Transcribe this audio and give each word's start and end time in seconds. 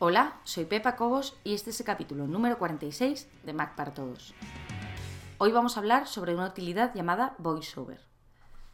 Hola, 0.00 0.38
soy 0.44 0.64
Pepa 0.64 0.94
Cobos 0.94 1.36
y 1.42 1.54
este 1.54 1.70
es 1.70 1.80
el 1.80 1.86
capítulo 1.86 2.28
número 2.28 2.56
46 2.56 3.26
de 3.42 3.52
Mac 3.52 3.74
para 3.74 3.94
Todos. 3.94 4.32
Hoy 5.38 5.50
vamos 5.50 5.76
a 5.76 5.80
hablar 5.80 6.06
sobre 6.06 6.36
una 6.36 6.46
utilidad 6.46 6.94
llamada 6.94 7.34
VoiceOver. 7.38 8.00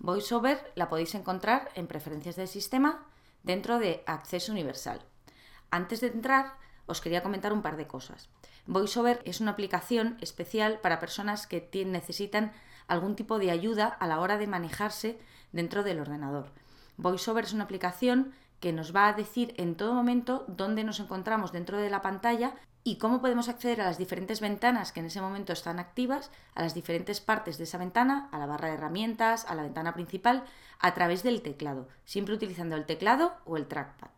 VoiceOver 0.00 0.70
la 0.74 0.90
podéis 0.90 1.14
encontrar 1.14 1.70
en 1.76 1.86
preferencias 1.86 2.36
del 2.36 2.46
sistema 2.46 3.06
dentro 3.42 3.78
de 3.78 4.02
Acceso 4.04 4.52
Universal. 4.52 5.00
Antes 5.70 6.02
de 6.02 6.08
entrar, 6.08 6.58
os 6.84 7.00
quería 7.00 7.22
comentar 7.22 7.54
un 7.54 7.62
par 7.62 7.78
de 7.78 7.86
cosas. 7.86 8.28
VoiceOver 8.66 9.22
es 9.24 9.40
una 9.40 9.52
aplicación 9.52 10.18
especial 10.20 10.78
para 10.80 11.00
personas 11.00 11.46
que 11.46 11.70
necesitan 11.86 12.52
algún 12.86 13.16
tipo 13.16 13.38
de 13.38 13.50
ayuda 13.50 13.86
a 13.86 14.06
la 14.06 14.20
hora 14.20 14.36
de 14.36 14.46
manejarse 14.46 15.18
dentro 15.52 15.84
del 15.84 16.00
ordenador. 16.00 16.52
VoiceOver 16.98 17.44
es 17.44 17.54
una 17.54 17.64
aplicación 17.64 18.34
que 18.60 18.72
nos 18.72 18.94
va 18.94 19.08
a 19.08 19.12
decir 19.12 19.54
en 19.56 19.76
todo 19.76 19.94
momento 19.94 20.44
dónde 20.48 20.84
nos 20.84 21.00
encontramos 21.00 21.52
dentro 21.52 21.78
de 21.78 21.90
la 21.90 22.02
pantalla 22.02 22.54
y 22.86 22.96
cómo 22.96 23.22
podemos 23.22 23.48
acceder 23.48 23.80
a 23.80 23.86
las 23.86 23.96
diferentes 23.96 24.40
ventanas 24.40 24.92
que 24.92 25.00
en 25.00 25.06
ese 25.06 25.22
momento 25.22 25.54
están 25.54 25.78
activas, 25.78 26.30
a 26.54 26.62
las 26.62 26.74
diferentes 26.74 27.20
partes 27.20 27.56
de 27.56 27.64
esa 27.64 27.78
ventana, 27.78 28.28
a 28.30 28.38
la 28.38 28.46
barra 28.46 28.68
de 28.68 28.74
herramientas, 28.74 29.46
a 29.46 29.54
la 29.54 29.62
ventana 29.62 29.94
principal, 29.94 30.44
a 30.78 30.92
través 30.92 31.22
del 31.22 31.40
teclado, 31.40 31.88
siempre 32.04 32.34
utilizando 32.34 32.76
el 32.76 32.84
teclado 32.84 33.34
o 33.46 33.56
el 33.56 33.66
trackpad. 33.66 34.10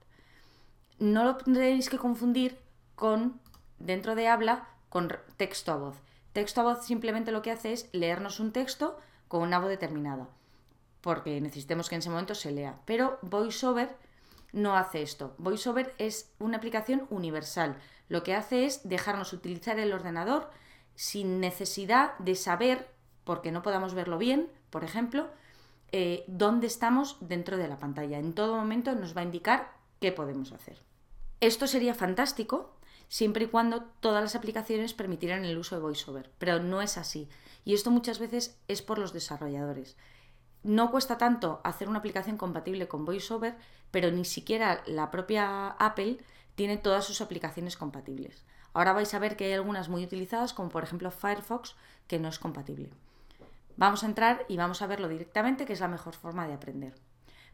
No 0.99 1.23
lo 1.23 1.37
tendréis 1.37 1.89
que 1.89 1.99
confundir 1.99 2.59
con, 2.97 3.41
dentro 3.79 4.17
de 4.17 4.27
habla, 4.27 4.69
con 4.89 5.13
texto 5.37 5.73
a 5.73 5.77
voz. 5.77 5.97
Texto 6.33 6.61
a 6.61 6.65
voz 6.65 6.85
simplemente 6.85 7.31
lo 7.31 7.43
que 7.43 7.53
hace 7.53 7.73
es 7.73 7.89
leernos 7.93 8.41
un 8.41 8.51
texto 8.51 8.99
con 9.29 9.43
una 9.43 9.61
voz 9.61 9.69
determinada, 9.69 10.29
porque 11.03 11.41
necesitemos 11.41 11.89
que 11.89 11.95
en 11.95 12.01
ese 12.01 12.11
momento 12.11 12.35
se 12.35 12.51
lea. 12.51 12.81
Pero 12.85 13.19
VoiceOver 13.23 13.97
no 14.57 14.75
hace 14.75 15.03
esto. 15.03 15.35
VoiceOver 15.39 15.95
es 15.99 16.33
una 16.39 16.57
aplicación 16.57 17.07
universal. 17.11 17.77
Lo 18.09 18.23
que 18.23 18.35
hace 18.35 18.65
es 18.65 18.89
dejarnos 18.89 19.33
utilizar 19.33 19.79
el 19.79 19.93
ordenador 19.93 20.51
sin 20.95 21.41
necesidad 21.41 22.19
de 22.19 22.35
saber, 22.35 22.89
porque 23.25 23.53
no 23.53 23.63
podamos 23.63 23.95
verlo 23.95 24.17
bien, 24.17 24.51
por 24.71 24.83
ejemplo, 24.83 25.29
eh, 25.93 26.25
dónde 26.27 26.67
estamos 26.67 27.19
dentro 27.21 27.59
de 27.59 27.69
la 27.69 27.79
pantalla. 27.79 28.19
En 28.19 28.33
todo 28.33 28.57
momento 28.57 28.95
nos 28.95 29.15
va 29.15 29.21
a 29.21 29.25
indicar 29.25 29.73
qué 30.01 30.11
podemos 30.11 30.53
hacer. 30.53 30.81
Esto 31.41 31.67
sería 31.67 31.95
fantástico 31.95 32.73
siempre 33.09 33.45
y 33.45 33.49
cuando 33.49 33.83
todas 34.01 34.23
las 34.23 34.37
aplicaciones 34.37 34.95
permitieran 34.95 35.45
el 35.45 35.59
uso 35.59 35.77
de 35.77 35.83
VoiceOver, 35.83 36.31
pero 36.39 36.61
no 36.61 36.81
es 36.81 36.97
así. 36.97 37.29
Y 37.67 37.75
esto 37.75 37.91
muchas 37.91 38.19
veces 38.19 38.59
es 38.69 38.81
por 38.81 38.99
los 38.99 39.13
desarrolladores 39.13 39.97
no 40.63 40.91
cuesta 40.91 41.19
tanto 41.19 41.61
hacer 41.65 41.89
una 41.89 41.99
aplicación 41.99 42.37
compatible 42.37 42.89
con 42.89 43.05
VoiceOver, 43.05 43.57
pero 43.91 44.11
ni 44.11 44.25
siquiera 44.25 44.83
la 44.87 45.11
propia 45.11 45.69
Apple 45.69 46.19
tiene 46.55 46.77
todas 46.77 47.05
sus 47.05 47.21
aplicaciones 47.21 47.77
compatibles. 47.77 48.45
Ahora 48.73 48.93
vais 48.93 49.15
a 49.15 49.19
ver 49.19 49.37
que 49.37 49.47
hay 49.47 49.53
algunas 49.53 49.89
muy 49.89 50.05
utilizadas, 50.05 50.53
como 50.53 50.69
por 50.69 50.83
ejemplo 50.83 51.11
Firefox, 51.11 51.77
que 52.07 52.19
no 52.19 52.29
es 52.29 52.39
compatible. 52.39 52.91
Vamos 53.77 54.03
a 54.03 54.07
entrar 54.07 54.45
y 54.49 54.57
vamos 54.57 54.83
a 54.83 54.87
verlo 54.87 55.09
directamente, 55.09 55.67
que 55.67 55.73
es 55.73 55.81
la 55.81 55.89
mejor 55.89 56.15
forma 56.15 56.47
de 56.47 56.55
aprender. 56.55 56.95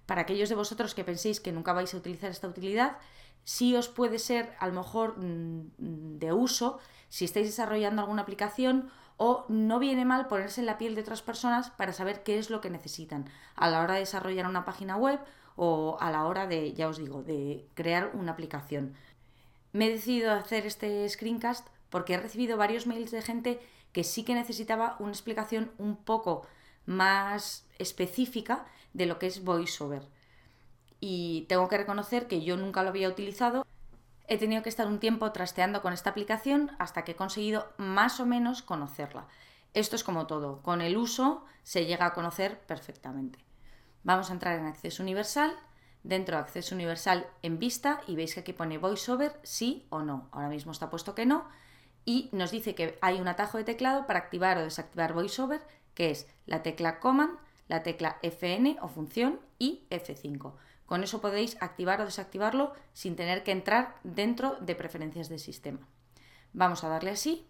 Para 0.07 0.23
aquellos 0.23 0.49
de 0.49 0.55
vosotros 0.55 0.95
que 0.95 1.05
penséis 1.05 1.41
que 1.41 1.53
nunca 1.53 1.73
vais 1.73 1.95
a 1.95 1.97
utilizar 1.97 2.31
esta 2.31 2.49
utilidad, 2.49 2.97
sí 3.45 3.77
os 3.77 3.89
puede 3.89 4.19
ser 4.19 4.55
a 4.59 4.67
lo 4.67 4.73
mejor 4.73 5.19
mm, 5.19 6.19
de 6.19 6.33
uso 6.33 6.79
si 7.09 7.25
estáis 7.25 7.47
desarrollando 7.47 8.03
alguna 8.03 8.23
aplicación 8.23 8.91
o 9.25 9.45
no 9.49 9.79
viene 9.79 10.05
mal 10.05 10.27
ponerse 10.27 10.61
en 10.61 10.67
la 10.67 10.79
piel 10.79 10.97
de 10.97 11.03
otras 11.03 11.23
personas 11.23 11.71
para 11.71 11.93
saber 11.93 12.25
qué 12.25 12.41
es 12.41 12.51
lo 12.51 12.61
que 12.61 12.71
necesitan 12.71 13.31
a 13.55 13.71
la 13.71 13.81
hora 13.81 13.95
de 13.95 14.01
desarrollar 14.01 14.49
una 14.49 14.65
página 14.65 14.97
web 14.97 15.21
o 15.55 15.97
a 16.01 16.11
la 16.11 16.25
hora 16.25 16.49
de, 16.49 16.73
ya 16.73 16.89
os 16.89 16.99
digo, 16.99 17.23
de 17.23 17.65
crear 17.75 18.11
una 18.15 18.33
aplicación. 18.33 18.95
Me 19.73 19.87
he 19.87 19.91
decidido 19.91 20.33
hacer 20.33 20.67
este 20.67 21.09
screencast 21.09 21.69
porque 21.89 22.15
he 22.15 22.17
recibido 22.17 22.57
varios 22.57 22.89
mails 22.89 23.13
de 23.13 23.23
gente 23.23 23.61
que 23.93 24.03
sí 24.03 24.25
que 24.25 24.35
necesitaba 24.35 24.97
una 24.99 25.13
explicación 25.13 25.71
un 25.79 25.95
poco 25.95 26.45
más 26.85 27.65
específica 27.79 28.67
de 28.93 29.07
lo 29.07 29.21
que 29.21 29.29
es 29.29 29.45
VoiceOver. 29.45 30.03
Y 30.99 31.47
tengo 31.49 31.69
que 31.69 31.79
reconocer 31.79 32.27
que 32.27 32.43
yo 32.43 32.57
nunca 32.57 32.83
lo 32.83 32.89
había 32.89 33.09
utilizado 33.09 33.65
he 34.29 34.39
tenido 34.39 34.63
que 34.63 34.69
estar 34.69 34.87
un 34.87 34.99
tiempo 34.99 35.31
trasteando 35.33 35.83
con 35.83 35.93
esta 35.93 36.11
aplicación 36.11 36.71
hasta 36.79 37.05
que 37.05 37.13
he 37.13 37.17
conseguido 37.17 37.73
más 37.77 38.21
o 38.21 38.27
menos 38.27 38.63
conocerla. 38.63 39.27
Esto 39.75 39.97
es 39.97 40.05
como 40.05 40.27
todo, 40.27 40.63
con 40.63 40.81
el 40.81 40.97
uso 40.97 41.45
se 41.63 41.87
llega 41.87 42.07
a 42.07 42.15
conocer 42.15 42.61
perfectamente. 42.61 43.39
Vamos 44.05 44.31
a 44.31 44.33
entrar 44.35 44.59
en 44.59 44.67
Acceso 44.67 45.03
Universal, 45.03 45.57
dentro 46.03 46.37
de 46.37 46.43
Acceso 46.43 46.75
Universal 46.75 47.27
en 47.43 47.59
vista 47.59 48.01
y 48.07 48.17
veis 48.17 48.35
que 48.35 48.41
aquí 48.41 48.53
pone 48.53 48.79
VoiceOver 48.79 49.39
sí 49.43 49.87
o 49.91 50.03
no. 50.03 50.29
Ahora 50.33 50.49
mismo 50.49 50.73
está 50.73 50.91
puesto 50.91 51.15
que 51.15 51.27
no 51.27 51.49
y 52.05 52.29
nos 52.33 52.51
dice 52.51 52.75
que 52.75 52.99
hay 53.01 53.21
un 53.21 53.29
atajo 53.29 53.59
de 53.59 53.65
teclado 53.65 54.07
para 54.07 54.19
activar 54.19 54.59
o 54.59 54.63
desactivar 54.63 55.13
VoiceOver 55.13 55.63
que 55.95 56.11
es 56.11 56.27
la 56.47 56.63
tecla 56.63 57.01
Command, 57.01 57.39
la 57.69 57.83
tecla 57.83 58.19
Fn 58.23 58.79
o 58.81 58.89
función 58.89 59.41
y 59.59 59.87
F5. 59.91 60.55
Con 60.93 61.05
eso 61.05 61.23
podéis 61.23 61.57
activar 61.63 62.03
o 62.03 62.05
desactivarlo 62.05 62.77
sin 62.93 63.17
tener 63.17 63.41
que 63.45 63.53
entrar 63.57 63.97
dentro 64.05 64.61
de 64.61 64.77
preferencias 64.77 65.31
del 65.31 65.39
sistema. 65.39 65.81
Vamos 66.53 66.85
a 66.85 66.91
darle 66.91 67.09
así. 67.09 67.49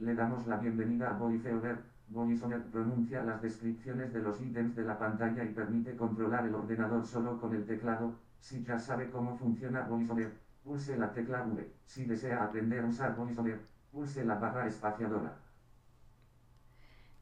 Le 0.00 0.16
damos 0.16 0.44
la 0.48 0.56
bienvenida 0.56 1.10
a 1.10 1.12
VoiceOver. 1.12 1.78
VoiceOver 2.08 2.60
pronuncia 2.72 3.22
las 3.22 3.40
descripciones 3.40 4.12
de 4.12 4.18
los 4.20 4.40
ítems 4.40 4.74
de 4.74 4.82
la 4.82 4.98
pantalla 4.98 5.44
y 5.44 5.54
permite 5.54 5.94
controlar 5.94 6.44
el 6.44 6.56
ordenador 6.56 7.06
solo 7.06 7.40
con 7.40 7.54
el 7.54 7.64
teclado. 7.66 8.16
Si 8.40 8.64
ya 8.64 8.80
sabe 8.80 9.12
cómo 9.12 9.38
funciona 9.38 9.82
VoiceOver, 9.82 10.32
pulse 10.64 10.96
la 10.96 11.12
tecla 11.12 11.44
V. 11.44 11.72
Si 11.84 12.04
desea 12.04 12.42
aprender 12.42 12.82
a 12.82 12.88
usar 12.88 13.14
VoiceOver, 13.14 13.60
pulse 13.92 14.24
la 14.24 14.34
barra 14.34 14.66
espaciadora. 14.66 15.38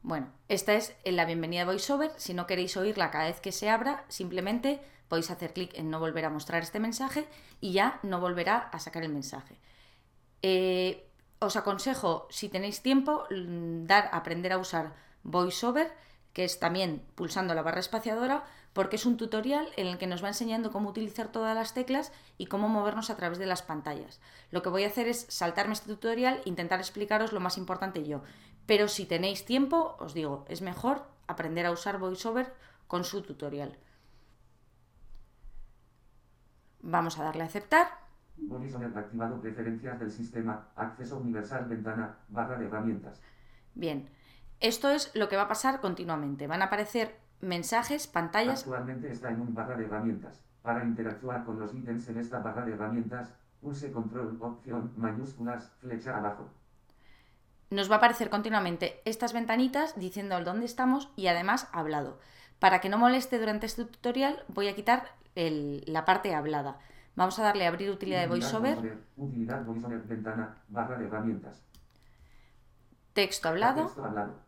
Bueno, 0.01 0.25
esta 0.47 0.73
es 0.73 0.97
la 1.05 1.25
bienvenida 1.25 1.61
a 1.61 1.65
VoiceOver. 1.65 2.09
Si 2.17 2.33
no 2.33 2.47
queréis 2.47 2.75
oírla 2.77 3.11
cada 3.11 3.25
vez 3.25 3.39
que 3.39 3.51
se 3.51 3.69
abra, 3.69 4.05
simplemente 4.07 4.81
podéis 5.13 5.29
hacer 5.29 5.53
clic 5.53 5.77
en 5.77 5.91
no 5.91 5.99
volver 5.99 6.25
a 6.25 6.31
mostrar 6.31 6.63
este 6.63 6.79
mensaje 6.79 7.27
y 7.61 7.71
ya 7.71 7.99
no 8.01 8.19
volverá 8.19 8.57
a 8.57 8.79
sacar 8.79 9.03
el 9.03 9.13
mensaje. 9.13 9.59
Eh, 10.41 11.07
os 11.37 11.55
aconsejo, 11.55 12.25
si 12.31 12.49
tenéis 12.49 12.81
tiempo, 12.81 13.25
mm, 13.29 13.85
dar 13.85 14.09
aprender 14.11 14.51
a 14.53 14.57
usar 14.57 14.95
VoiceOver, 15.21 15.93
que 16.33 16.45
es 16.45 16.57
también 16.57 17.05
pulsando 17.13 17.53
la 17.53 17.61
barra 17.61 17.79
espaciadora, 17.79 18.43
porque 18.73 18.95
es 18.95 19.05
un 19.05 19.17
tutorial 19.17 19.69
en 19.77 19.85
el 19.85 19.99
que 19.99 20.07
nos 20.07 20.23
va 20.23 20.29
enseñando 20.29 20.71
cómo 20.71 20.89
utilizar 20.89 21.31
todas 21.31 21.53
las 21.53 21.75
teclas 21.75 22.11
y 22.39 22.47
cómo 22.47 22.67
movernos 22.67 23.11
a 23.11 23.15
través 23.15 23.37
de 23.37 23.45
las 23.45 23.61
pantallas. 23.61 24.19
Lo 24.49 24.63
que 24.63 24.69
voy 24.69 24.83
a 24.83 24.87
hacer 24.87 25.07
es 25.07 25.27
saltarme 25.29 25.73
este 25.73 25.93
tutorial 25.93 26.41
e 26.43 26.49
intentar 26.49 26.79
explicaros 26.79 27.33
lo 27.33 27.39
más 27.39 27.59
importante 27.59 28.03
yo. 28.03 28.23
Pero 28.65 28.87
si 28.87 29.05
tenéis 29.05 29.45
tiempo, 29.45 29.95
os 29.99 30.15
digo, 30.15 30.43
es 30.49 30.61
mejor 30.61 31.05
aprender 31.27 31.67
a 31.67 31.71
usar 31.71 31.99
VoiceOver 31.99 32.51
con 32.87 33.03
su 33.03 33.21
tutorial. 33.21 33.77
Vamos 36.83 37.17
a 37.17 37.23
darle 37.23 37.43
a 37.43 37.45
aceptar. 37.45 37.87
Activado 38.95 39.39
preferencias 39.41 39.99
del 39.99 40.11
sistema, 40.11 40.67
acceso 40.75 41.17
universal, 41.17 41.65
ventana, 41.65 42.17
barra 42.27 42.57
de 42.57 42.65
herramientas. 42.65 43.21
Bien, 43.73 44.09
esto 44.59 44.89
es 44.89 45.09
lo 45.15 45.29
que 45.29 45.37
va 45.37 45.43
a 45.43 45.47
pasar 45.47 45.79
continuamente. 45.79 46.45
Van 46.45 46.61
a 46.61 46.65
aparecer 46.65 47.15
mensajes, 47.39 48.07
pantallas. 48.07 48.61
Actualmente 48.61 49.11
está 49.11 49.29
en 49.29 49.41
un 49.41 49.53
barra 49.53 49.77
de 49.77 49.85
herramientas. 49.85 50.43
Para 50.61 50.83
interactuar 50.83 51.45
con 51.45 51.57
los 51.57 51.73
ítems 51.73 52.07
en 52.09 52.17
esta 52.17 52.39
barra 52.39 52.65
de 52.65 52.73
herramientas, 52.73 53.33
pulse 53.61 53.91
control, 53.91 54.37
opción, 54.41 54.91
mayúsculas, 54.97 55.71
flecha 55.79 56.17
abajo. 56.17 56.49
Nos 57.69 57.89
va 57.89 57.95
a 57.95 57.97
aparecer 57.99 58.29
continuamente 58.29 59.01
estas 59.05 59.31
ventanitas 59.31 59.97
diciendo 59.97 60.43
dónde 60.43 60.65
estamos 60.65 61.11
y 61.15 61.27
además 61.27 61.69
hablado. 61.71 62.19
Para 62.59 62.81
que 62.81 62.89
no 62.89 62.97
moleste 62.97 63.39
durante 63.39 63.65
este 63.67 63.85
tutorial 63.85 64.43
voy 64.47 64.67
a 64.67 64.75
quitar 64.75 65.22
la 65.35 66.05
parte 66.05 66.33
hablada. 66.33 66.79
Vamos 67.15 67.37
a 67.39 67.43
darle 67.43 67.65
a 67.65 67.69
abrir 67.69 67.91
utilidad 67.91 68.21
de 68.21 68.27
VoiceOver. 68.27 68.97
Utilidad 69.17 69.63
VoiceOver, 69.63 70.01
ventana, 70.03 70.57
barra 70.67 70.97
de 70.97 71.05
herramientas. 71.05 71.63
Texto 73.13 73.49
hablado. 73.49 73.85
Texto 73.85 74.03
hablado. 74.03 74.39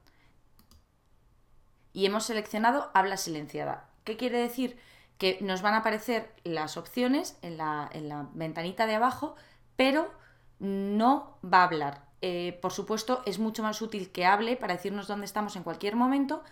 Y 1.93 2.05
hemos 2.05 2.25
seleccionado 2.25 2.89
habla 2.93 3.17
silenciada. 3.17 3.89
¿Qué 4.03 4.17
quiere 4.17 4.39
decir? 4.39 4.77
Que 5.17 5.37
nos 5.41 5.61
van 5.61 5.75
a 5.75 5.77
aparecer 5.77 6.33
las 6.43 6.75
opciones 6.75 7.37
en 7.41 7.57
la, 7.57 7.89
en 7.93 8.09
la 8.09 8.27
ventanita 8.33 8.85
de 8.85 8.95
abajo, 8.95 9.35
pero 9.75 10.11
no 10.59 11.37
va 11.41 11.61
a 11.61 11.65
hablar. 11.65 12.05
Eh, 12.21 12.57
por 12.61 12.73
supuesto, 12.73 13.21
es 13.25 13.39
mucho 13.39 13.61
más 13.63 13.81
útil 13.81 14.11
que 14.11 14.25
hable 14.25 14.57
para 14.57 14.73
decirnos 14.73 15.07
dónde 15.07 15.25
estamos 15.25 15.55
en 15.55 15.63
cualquier 15.63 15.95
momento, 15.95 16.43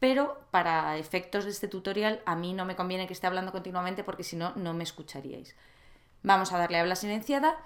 pero 0.00 0.40
para 0.50 0.96
efectos 0.96 1.44
de 1.44 1.50
este 1.50 1.68
tutorial 1.68 2.22
a 2.24 2.34
mí 2.34 2.54
no 2.54 2.64
me 2.64 2.74
conviene 2.74 3.06
que 3.06 3.12
esté 3.12 3.26
hablando 3.26 3.52
continuamente 3.52 4.02
porque 4.02 4.24
si 4.24 4.34
no, 4.34 4.52
no 4.56 4.72
me 4.72 4.82
escucharíais. 4.82 5.54
Vamos 6.22 6.52
a 6.52 6.58
darle 6.58 6.78
a 6.78 6.80
habla 6.80 6.96
silenciada. 6.96 7.56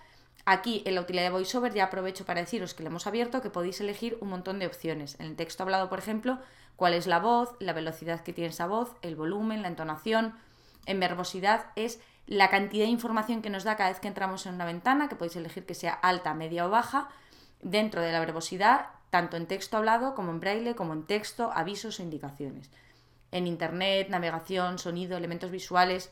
Aquí 0.45 0.83
en 0.85 0.97
la 0.97 1.01
utilidad 1.01 1.25
de 1.25 1.31
VoiceOver 1.31 1.73
ya 1.73 1.85
aprovecho 1.85 2.27
para 2.27 2.41
deciros 2.41 2.75
que 2.75 2.83
le 2.83 2.89
hemos 2.89 3.07
abierto 3.07 3.41
que 3.41 3.51
podéis 3.51 3.81
elegir 3.81 4.19
un 4.21 4.29
montón 4.29 4.59
de 4.59 4.67
opciones. 4.67 5.19
En 5.21 5.27
el 5.27 5.37
texto 5.37 5.63
hablado, 5.63 5.89
por 5.89 6.01
ejemplo, 6.01 6.39
cuál 6.77 6.93
es 6.93 7.07
la 7.07 7.21
voz, 7.21 7.55
la 7.61 7.73
velocidad 7.73 8.21
que 8.21 8.33
tiene 8.33 8.51
esa 8.51 8.67
voz, 8.67 8.97
el 9.03 9.15
volumen, 9.15 9.63
la 9.63 9.69
entonación. 9.69 10.35
En 10.87 11.01
verbosidad 11.01 11.67
es 11.77 12.01
la 12.27 12.51
cantidad 12.51 12.85
de 12.85 12.91
información 12.91 13.43
que 13.43 13.51
nos 13.51 13.65
da 13.65 13.77
cada 13.77 13.91
vez 13.91 14.01
que 14.01 14.09
entramos 14.09 14.45
en 14.47 14.55
una 14.55 14.65
ventana, 14.65 15.09
que 15.09 15.17
podéis 15.17 15.37
elegir 15.37 15.67
que 15.67 15.75
sea 15.75 15.93
alta, 15.93 16.35
media 16.35 16.67
o 16.67 16.71
baja, 16.71 17.09
dentro 17.63 18.03
de 18.03 18.13
la 18.13 18.21
verbosidad, 18.21 18.89
tanto 19.15 19.37
en 19.37 19.47
texto 19.47 19.77
hablado 19.77 20.17
como 20.17 20.33
en 20.33 20.41
braille, 20.41 20.75
como 20.75 20.93
en 20.93 21.05
texto, 21.05 21.53
avisos 21.55 22.01
o 22.01 22.03
indicaciones. 22.03 22.69
En 23.31 23.47
Internet, 23.47 24.09
navegación, 24.09 24.81
sonido, 24.81 25.17
elementos 25.17 25.53
visuales. 25.53 26.11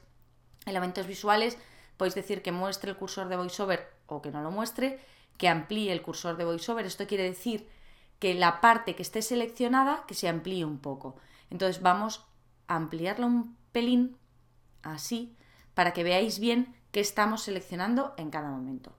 Elementos 0.66 1.08
visuales 1.08 1.58
podéis 1.96 2.14
decir 2.14 2.42
que 2.42 2.52
muestre 2.52 2.92
el 2.92 2.96
cursor 2.96 3.26
de 3.26 3.34
VoiceOver 3.34 3.90
o 4.06 4.22
que 4.22 4.30
no 4.30 4.40
lo 4.40 4.52
muestre, 4.52 5.00
que 5.36 5.48
amplíe 5.48 5.90
el 5.90 6.00
cursor 6.00 6.36
de 6.36 6.44
VoiceOver. 6.44 6.86
Esto 6.86 7.08
quiere 7.08 7.24
decir 7.24 7.68
que 8.20 8.34
la 8.34 8.60
parte 8.60 8.94
que 8.94 9.02
esté 9.02 9.20
seleccionada 9.20 10.04
que 10.06 10.14
se 10.14 10.28
amplíe 10.28 10.64
un 10.64 10.78
poco. 10.78 11.16
Entonces 11.50 11.82
vamos 11.82 12.24
a 12.68 12.76
ampliarlo 12.76 13.26
un 13.26 13.56
pelín, 13.72 14.16
así, 14.84 15.34
para 15.74 15.92
que 15.92 16.04
veáis 16.04 16.38
bien 16.38 16.72
qué 16.92 17.00
estamos 17.00 17.42
seleccionando 17.42 18.14
en 18.16 18.30
cada 18.30 18.50
momento. 18.50 18.92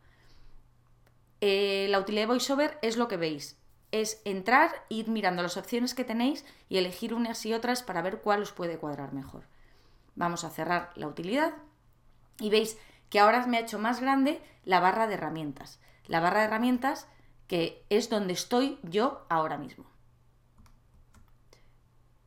Eh, 1.40 1.88
la 1.90 2.00
utilidad 2.00 2.24
de 2.24 2.28
VoiceOver 2.28 2.78
es 2.82 2.98
lo 2.98 3.08
que 3.08 3.16
veis. 3.16 3.63
Es 3.94 4.24
entrar, 4.26 4.72
ir 4.90 5.08
mirando 5.08 5.44
las 5.44 5.56
opciones 5.56 5.94
que 5.94 6.04
tenéis 6.04 6.44
y 6.68 6.80
elegir 6.80 7.14
unas 7.14 7.46
y 7.46 7.54
otras 7.54 7.84
para 7.84 8.02
ver 8.02 8.22
cuál 8.22 8.42
os 8.42 8.52
puede 8.52 8.80
cuadrar 8.80 9.14
mejor. 9.14 9.44
Vamos 10.16 10.44
a 10.44 10.50
cerrar 10.50 10.90
la 10.96 11.08
utilidad 11.08 11.54
y 12.40 12.50
veis 12.50 12.80
que 13.12 13.20
ahora 13.20 13.46
me 13.46 13.58
ha 13.58 13.62
hecho 13.62 13.78
más 13.78 14.02
grande 14.02 14.42
la 14.66 14.80
barra 14.80 15.06
de 15.06 15.14
herramientas. 15.14 15.80
La 16.08 16.20
barra 16.20 16.40
de 16.40 16.46
herramientas 16.46 17.06
que 17.48 17.86
es 17.92 18.10
donde 18.10 18.34
estoy 18.34 18.80
yo 18.82 19.28
ahora 19.30 19.60
mismo. 19.60 19.86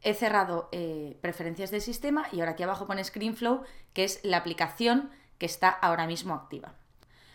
He 0.02 0.14
cerrado 0.14 0.68
eh, 0.70 1.18
preferencias 1.20 1.72
del 1.72 1.82
sistema 1.82 2.28
y 2.30 2.38
ahora 2.38 2.52
aquí 2.52 2.62
abajo 2.62 2.86
pone 2.86 3.02
ScreenFlow, 3.02 3.64
que 3.92 4.04
es 4.04 4.20
la 4.22 4.36
aplicación 4.36 5.10
que 5.38 5.46
está 5.46 5.68
ahora 5.68 6.06
mismo 6.06 6.32
activa. 6.32 6.76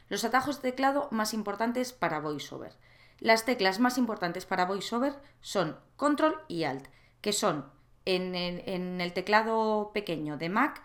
Los 0.08 0.24
atajos 0.24 0.62
de 0.62 0.72
teclado 0.72 1.10
más 1.12 1.34
importantes 1.34 1.92
para 1.92 2.22
VoiceOver. 2.22 2.78
Las 3.22 3.46
teclas 3.46 3.80
más 3.80 4.00
importantes 4.00 4.48
para 4.48 4.66
VoiceOver 4.66 5.14
son 5.42 5.78
Control 5.96 6.42
y 6.48 6.64
Alt, 6.64 6.88
que 7.22 7.34
son 7.34 7.72
en 8.06 8.34
el, 8.34 9.14
teclado 9.14 9.92
pequeño 9.94 10.38
de 10.38 10.50
Mac, 10.50 10.82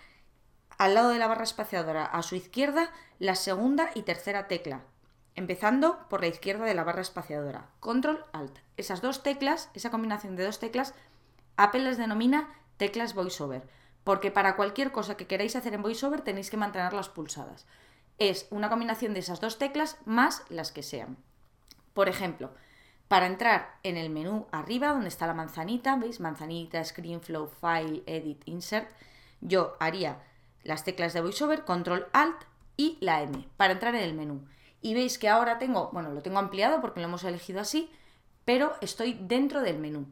al 0.76 0.92
lado 0.92 1.08
de 1.08 1.18
la 1.18 1.28
barra 1.28 1.44
espaciadora 1.44 2.04
a 2.04 2.22
su 2.22 2.36
izquierda, 2.36 2.90
la 3.18 3.36
segunda 3.36 3.90
y 3.94 4.02
tercera 4.02 4.48
tecla, 4.48 4.82
empezando 5.34 6.06
por 6.10 6.20
la 6.20 6.26
izquierda 6.26 6.66
de 6.66 6.74
la 6.74 6.84
barra 6.84 7.00
espaciadora. 7.00 7.70
Control 7.80 8.22
Alt. 8.34 8.58
Esas 8.76 9.00
dos 9.00 9.22
teclas, 9.22 9.70
esa 9.72 9.90
combinación 9.90 10.36
de 10.36 10.44
dos 10.44 10.58
teclas, 10.58 10.92
Apple 11.56 11.84
les 11.84 11.96
denomina 11.96 12.50
teclas 12.76 13.14
VoiceOver, 13.14 13.66
porque 14.04 14.30
para 14.30 14.56
cualquier 14.56 14.92
cosa 14.92 15.16
que 15.16 15.26
queráis 15.26 15.56
hacer 15.56 15.72
en 15.72 15.80
VoiceOver 15.80 16.20
tenéis 16.20 16.50
que 16.50 16.58
mantenerlas 16.58 17.08
pulsadas. 17.08 17.66
Es 18.18 18.46
una 18.50 18.68
combinación 18.68 19.14
de 19.14 19.20
esas 19.20 19.40
dos 19.40 19.56
teclas 19.56 19.96
más 20.04 20.42
las 20.50 20.70
que 20.70 20.82
sean. 20.82 21.16
Por 21.96 22.10
ejemplo, 22.10 22.50
para 23.08 23.24
entrar 23.24 23.78
en 23.82 23.96
el 23.96 24.10
menú 24.10 24.48
arriba, 24.52 24.88
donde 24.88 25.08
está 25.08 25.26
la 25.26 25.32
manzanita, 25.32 25.96
¿veis? 25.96 26.20
Manzanita, 26.20 26.84
ScreenFlow, 26.84 27.48
File, 27.48 28.02
Edit, 28.04 28.42
Insert, 28.44 28.90
yo 29.40 29.78
haría 29.80 30.22
las 30.62 30.84
teclas 30.84 31.14
de 31.14 31.22
VoiceOver, 31.22 31.64
Control 31.64 32.06
Alt 32.12 32.36
y 32.76 32.98
la 33.00 33.22
M, 33.22 33.48
para 33.56 33.72
entrar 33.72 33.94
en 33.94 34.02
el 34.02 34.12
menú. 34.12 34.46
Y 34.82 34.92
veis 34.92 35.16
que 35.16 35.30
ahora 35.30 35.56
tengo, 35.56 35.88
bueno, 35.90 36.10
lo 36.10 36.20
tengo 36.20 36.38
ampliado 36.38 36.82
porque 36.82 37.00
lo 37.00 37.06
hemos 37.06 37.24
elegido 37.24 37.62
así, 37.62 37.90
pero 38.44 38.74
estoy 38.82 39.14
dentro 39.14 39.62
del 39.62 39.78
menú. 39.78 40.04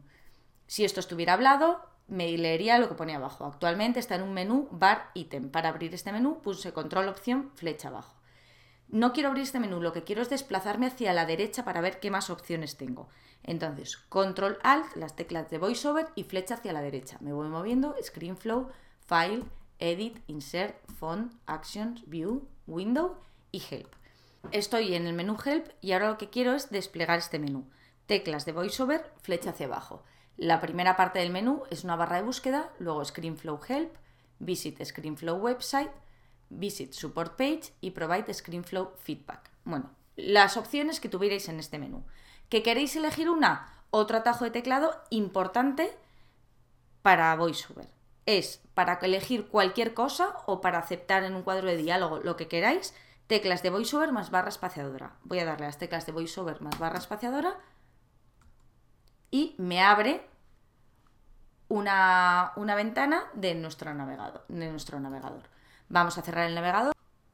Si 0.65 0.85
esto 0.85 0.99
estuviera 0.99 1.33
hablado, 1.33 1.85
me 2.07 2.35
leería 2.35 2.79
lo 2.79 2.89
que 2.89 2.95
pone 2.95 3.13
abajo. 3.13 3.45
Actualmente 3.45 3.99
está 3.99 4.15
en 4.15 4.23
un 4.23 4.33
menú 4.33 4.67
bar 4.71 5.11
ítem. 5.13 5.51
Para 5.51 5.69
abrir 5.69 5.93
este 5.93 6.11
menú 6.11 6.41
puse 6.41 6.73
control 6.73 7.09
opción 7.09 7.51
flecha 7.53 7.89
abajo. 7.89 8.14
No 8.95 9.11
quiero 9.11 9.27
abrir 9.27 9.43
este 9.43 9.59
menú, 9.59 9.81
lo 9.81 9.91
que 9.91 10.05
quiero 10.05 10.21
es 10.21 10.29
desplazarme 10.29 10.87
hacia 10.87 11.11
la 11.11 11.25
derecha 11.25 11.65
para 11.65 11.81
ver 11.81 11.99
qué 11.99 12.09
más 12.09 12.29
opciones 12.29 12.77
tengo. 12.77 13.09
Entonces, 13.43 13.97
control 13.97 14.57
alt, 14.63 14.95
las 14.95 15.17
teclas 15.17 15.49
de 15.49 15.57
voiceover 15.57 16.07
y 16.15 16.23
flecha 16.23 16.53
hacia 16.53 16.71
la 16.71 16.81
derecha. 16.81 17.17
Me 17.19 17.33
voy 17.33 17.49
moviendo, 17.49 17.93
ScreenFlow, 18.01 18.69
File, 19.05 19.43
Edit, 19.79 20.19
Insert, 20.27 20.77
Font, 20.93 21.33
Actions, 21.45 22.07
View, 22.07 22.47
Window 22.67 23.17
y 23.51 23.61
Help. 23.69 23.93
Estoy 24.53 24.95
en 24.95 25.07
el 25.07 25.13
menú 25.13 25.35
Help 25.43 25.67
y 25.81 25.91
ahora 25.91 26.11
lo 26.11 26.17
que 26.17 26.29
quiero 26.29 26.53
es 26.53 26.69
desplegar 26.69 27.19
este 27.19 27.37
menú. 27.37 27.69
Teclas 28.05 28.45
de 28.45 28.53
voiceover, 28.53 29.11
flecha 29.21 29.49
hacia 29.49 29.65
abajo. 29.65 30.03
La 30.37 30.61
primera 30.61 30.95
parte 30.95 31.19
del 31.19 31.31
menú 31.31 31.63
es 31.69 31.83
una 31.83 31.97
barra 31.97 32.15
de 32.15 32.23
búsqueda, 32.23 32.71
luego 32.79 33.03
ScreenFlow 33.03 33.59
Help, 33.67 33.93
Visit 34.39 34.81
ScreenFlow 34.81 35.35
Website, 35.35 35.91
Visit 36.49 36.93
Support 36.93 37.35
Page 37.35 37.73
y 37.81 37.91
Provide 37.91 38.33
ScreenFlow 38.33 38.93
Feedback. 38.97 39.49
Bueno, 39.63 39.91
las 40.15 40.57
opciones 40.57 40.99
que 40.99 41.09
tuvierais 41.09 41.49
en 41.49 41.59
este 41.59 41.79
menú. 41.79 42.05
¿Que 42.49 42.63
queréis 42.63 42.95
elegir 42.95 43.29
una? 43.29 43.71
Otro 43.89 44.17
atajo 44.17 44.43
de 44.43 44.51
teclado 44.51 45.01
importante 45.09 45.97
para 47.01 47.35
VoiceOver. 47.35 47.89
Es 48.25 48.61
para 48.73 48.99
elegir 49.01 49.47
cualquier 49.47 49.93
cosa 49.93 50.37
o 50.45 50.61
para 50.61 50.79
aceptar 50.79 51.23
en 51.23 51.35
un 51.35 51.43
cuadro 51.43 51.67
de 51.67 51.77
diálogo 51.77 52.19
lo 52.19 52.35
que 52.35 52.47
queráis, 52.47 52.93
teclas 53.27 53.63
de 53.63 53.69
VoiceOver 53.69 54.11
más 54.11 54.31
barra 54.31 54.49
espaciadora. 54.49 55.15
Voy 55.23 55.39
a 55.39 55.45
darle 55.45 55.67
las 55.67 55.77
teclas 55.77 56.05
de 56.05 56.11
VoiceOver 56.11 56.61
más 56.61 56.79
barra 56.79 56.97
espaciadora 56.97 57.57
y 59.31 59.55
me 59.57 59.81
abre 59.81 60.27
una, 61.67 62.53
ventana 62.55 63.23
de 63.33 63.55
nuestro, 63.55 63.91
de 64.47 64.71
nuestro 64.71 64.99
navegador. 64.99 65.54
Vamos 65.89 66.17
a 66.17 66.21
cerrar 66.21 66.47
el 66.47 66.55
navegador. 66.55 66.93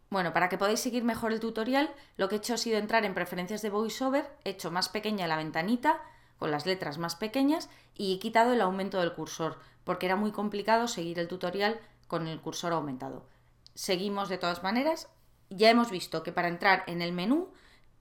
Bueno, 0.09 0.33
para 0.33 0.50
que 0.50 0.57
podáis 0.57 0.80
seguir 0.80 1.03
mejor 1.03 1.31
el 1.31 1.39
tutorial, 1.39 1.94
lo 2.18 2.27
que 2.27 2.36
he 2.36 2.38
hecho 2.39 2.53
ha 2.53 2.57
sido 2.57 2.77
entrar 2.77 3.06
en 3.06 3.13
preferencias 3.13 3.62
de 3.62 3.69
VoiceOver, 3.69 4.30
he 4.44 4.50
hecho 4.51 4.71
más 4.71 4.89
pequeña 4.89 5.27
la 5.27 5.38
ventanita, 5.38 6.01
con 6.38 6.51
las 6.51 6.65
letras 6.65 6.98
más 6.98 7.15
pequeñas, 7.15 7.69
y 7.95 8.15
he 8.15 8.19
quitado 8.19 8.53
el 8.53 8.62
aumento 8.62 9.00
del 9.00 9.13
cursor, 9.13 9.59
porque 9.83 10.07
era 10.07 10.15
muy 10.15 10.31
complicado 10.31 10.88
seguir 10.88 11.19
el 11.19 11.27
tutorial 11.27 11.80
con 12.07 12.27
el 12.27 12.42
cursor 12.42 12.74
aumentado. 12.74 13.25
Seguimos 13.74 14.27
de 14.27 14.38
todas 14.38 14.63
maneras. 14.63 15.07
Ya 15.50 15.69
hemos 15.69 15.92
visto 15.92 16.24
que 16.24 16.31
para 16.31 16.48
entrar 16.48 16.83
en 16.88 17.01
el 17.01 17.13
menú, 17.13 17.53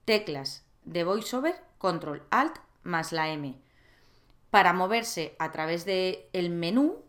teclas 0.05 0.65
de 0.83 1.03
VoiceOver, 1.03 1.55
Control 1.77 2.23
Alt 2.29 2.57
más 2.83 3.11
la 3.11 3.29
M 3.29 3.61
para 4.51 4.73
moverse 4.73 5.35
a 5.39 5.51
través 5.51 5.85
del 5.85 6.19
el 6.33 6.51
menú, 6.51 7.00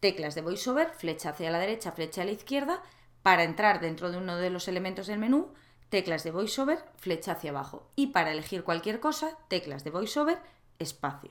teclas 0.00 0.34
de 0.34 0.42
VoiceOver, 0.42 0.90
flecha 0.90 1.30
hacia 1.30 1.50
la 1.50 1.58
derecha, 1.58 1.92
flecha 1.92 2.22
a 2.22 2.24
la 2.24 2.32
izquierda, 2.32 2.82
para 3.22 3.44
entrar 3.44 3.80
dentro 3.80 4.10
de 4.10 4.18
uno 4.18 4.36
de 4.36 4.50
los 4.50 4.66
elementos 4.66 5.06
del 5.06 5.18
menú, 5.18 5.52
teclas 5.90 6.24
de 6.24 6.30
VoiceOver, 6.30 6.78
flecha 6.96 7.32
hacia 7.32 7.50
abajo. 7.50 7.86
Y 7.96 8.08
para 8.08 8.32
elegir 8.32 8.64
cualquier 8.64 9.00
cosa, 9.00 9.36
teclas 9.48 9.84
de 9.84 9.90
VoiceOver, 9.90 10.38
espacio. 10.78 11.30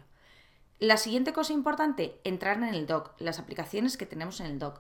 La 0.78 0.98
siguiente 0.98 1.34
cosa 1.34 1.52
importante, 1.54 2.22
entrar 2.24 2.58
en 2.58 2.64
el 2.64 2.86
dock, 2.86 3.12
las 3.20 3.40
aplicaciones 3.40 3.98
que 3.98 4.06
tenemos 4.06 4.40
en 4.40 4.46
el 4.46 4.60
dock. 4.60 4.80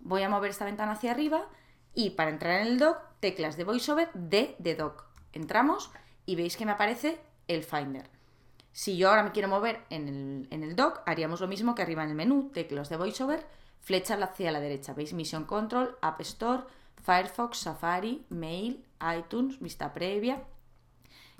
Voy 0.00 0.22
a 0.22 0.28
mover 0.28 0.50
esta 0.50 0.64
ventana 0.64 0.92
hacia 0.92 1.12
arriba 1.12 1.46
y 1.94 2.10
para 2.10 2.30
entrar 2.30 2.60
en 2.60 2.66
el 2.68 2.78
dock, 2.78 2.98
teclas 3.20 3.56
de 3.56 3.64
VoiceOver, 3.64 4.10
D 4.14 4.56
de 4.58 4.74
dock. 4.74 5.04
Entramos 5.32 5.90
y 6.24 6.34
veis 6.34 6.56
que 6.56 6.66
me 6.66 6.72
aparece 6.72 7.20
el 7.46 7.62
Finder. 7.62 8.15
Si 8.76 8.98
yo 8.98 9.08
ahora 9.08 9.22
me 9.22 9.32
quiero 9.32 9.48
mover 9.48 9.80
en 9.88 10.46
el, 10.50 10.76
dock, 10.76 11.00
haríamos 11.06 11.40
lo 11.40 11.48
mismo 11.48 11.74
que 11.74 11.80
arriba 11.80 12.04
en 12.04 12.10
el 12.10 12.14
menú, 12.14 12.50
teclas 12.52 12.90
de 12.90 12.98
VoiceOver, 12.98 13.46
flecha 13.80 14.22
hacia 14.22 14.52
la 14.52 14.60
derecha. 14.60 14.92
¿Veis? 14.92 15.14
Mission 15.14 15.44
Control, 15.44 15.96
App 16.02 16.20
Store, 16.20 16.64
Firefox, 17.02 17.56
Safari, 17.56 18.26
Mail, 18.28 18.84
iTunes, 19.18 19.60
vista 19.60 19.94
previa. 19.94 20.42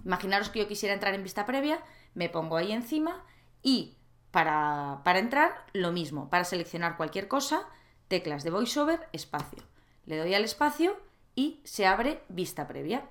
Imaginaros 0.02 0.48
que 0.48 0.60
yo 0.60 0.66
quisiera 0.66 0.94
entrar 0.94 1.12
en 1.12 1.22
vista 1.22 1.44
previa, 1.44 1.78
me 2.14 2.30
pongo 2.30 2.56
ahí 2.56 2.72
encima 2.72 3.22
y 3.62 3.98
para, 4.30 5.02
para 5.04 5.18
entrar, 5.18 5.66
lo 5.74 5.92
mismo. 5.92 6.30
Para 6.30 6.44
seleccionar 6.44 6.96
cualquier 6.96 7.28
cosa, 7.28 7.68
teclas 8.08 8.44
de 8.44 8.50
VoiceOver, 8.50 9.10
espacio. 9.12 9.62
Le 10.06 10.16
doy 10.16 10.32
al 10.32 10.44
espacio 10.44 10.96
y 11.34 11.60
se 11.64 11.84
abre 11.84 12.22
vista 12.30 12.66
previa. 12.66 13.06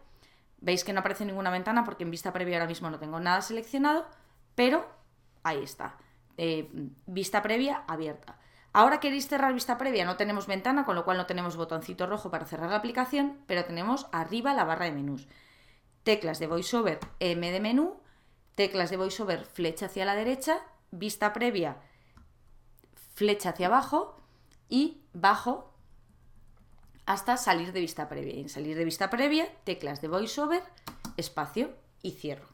Veis 0.57 0.83
que 0.83 0.93
no 0.93 1.01
aparece 1.01 1.25
ninguna 1.25 1.51
ventana 1.51 1.83
porque 1.83 2.03
en 2.03 2.12
vista 2.12 2.33
previa 2.33 2.57
ahora 2.57 2.67
mismo 2.67 2.89
no 2.89 3.00
tengo 3.00 3.19
nada 3.19 3.41
seleccionado, 3.41 4.05
pero 4.55 4.85
ahí 5.43 5.63
está. 5.63 5.97
Eh, 6.38 6.69
vista 7.05 7.41
previa 7.41 7.83
abierta. 7.88 8.38
Ahora 8.74 9.00
queréis 9.00 9.27
cerrar 9.27 9.53
vista 9.53 9.77
previa, 9.77 10.05
no 10.05 10.17
tenemos 10.17 10.47
ventana, 10.47 10.83
con 10.83 10.95
lo 10.95 11.05
cual 11.05 11.17
no 11.17 11.25
tenemos 11.25 11.55
botoncito 11.55 12.07
rojo 12.07 12.29
para 12.29 12.45
cerrar 12.45 12.69
la 12.69 12.75
aplicación, 12.77 13.39
pero 13.47 13.63
tenemos 13.63 14.07
arriba 14.12 14.53
la 14.53 14.65
barra 14.65 14.85
de 14.85 14.91
menús. 14.91 15.27
Teclas 16.03 16.39
de 16.39 16.47
VoiceOver 16.47 17.00
M 17.19 17.51
de 17.51 17.59
menú, 17.59 18.01
teclas 18.55 18.89
de 18.89 18.97
VoiceOver 18.97 19.45
flecha 19.45 19.85
hacia 19.85 20.05
la 20.05 20.15
derecha, 20.15 20.59
vista 20.91 21.31
previa 21.31 21.77
flecha 23.15 23.50
hacia 23.50 23.67
abajo 23.67 24.15
y 24.69 25.01
bajo 25.13 25.74
hasta 27.05 27.38
salir 27.38 27.71
de 27.71 27.81
vista 27.81 28.09
previa. 28.09 28.35
En 28.35 28.50
salir 28.50 28.77
de 28.77 28.85
vista 28.85 29.09
previa, 29.09 29.47
teclas 29.63 30.01
de 30.01 30.07
VoiceOver, 30.07 30.63
espacio 31.17 31.74
y 32.01 32.12
cierro. 32.12 32.47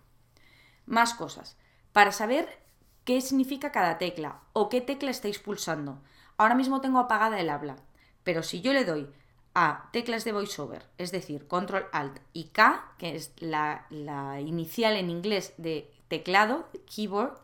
Más 0.86 1.14
cosas. 1.14 1.58
Para 1.94 2.12
saber 2.12 2.60
qué 3.04 3.22
significa 3.22 3.72
cada 3.72 3.98
tecla 3.98 4.42
o 4.54 4.70
qué 4.70 4.82
tecla 4.82 5.12
estáis 5.12 5.40
pulsando. 5.40 6.02
Ahora 6.38 6.56
mismo 6.56 6.82
tengo 6.82 7.00
apagada 7.00 7.40
el 7.40 7.50
habla, 7.50 7.78
pero 8.24 8.44
si 8.44 8.62
yo 8.62 8.74
le 8.74 8.86
doy 8.86 9.10
a 9.54 9.90
teclas 9.92 10.24
de 10.24 10.32
VoiceOver, 10.32 10.88
es 10.98 11.12
decir, 11.12 11.48
Control 11.48 11.86
Alt 11.92 12.20
y 12.34 12.46
K, 12.46 12.94
que 12.98 13.16
es 13.16 13.34
la, 13.38 13.86
la 13.90 14.40
inicial 14.40 14.96
en 14.96 15.10
inglés 15.10 15.54
de 15.58 15.92
teclado, 16.08 16.70
keyboard, 16.86 17.38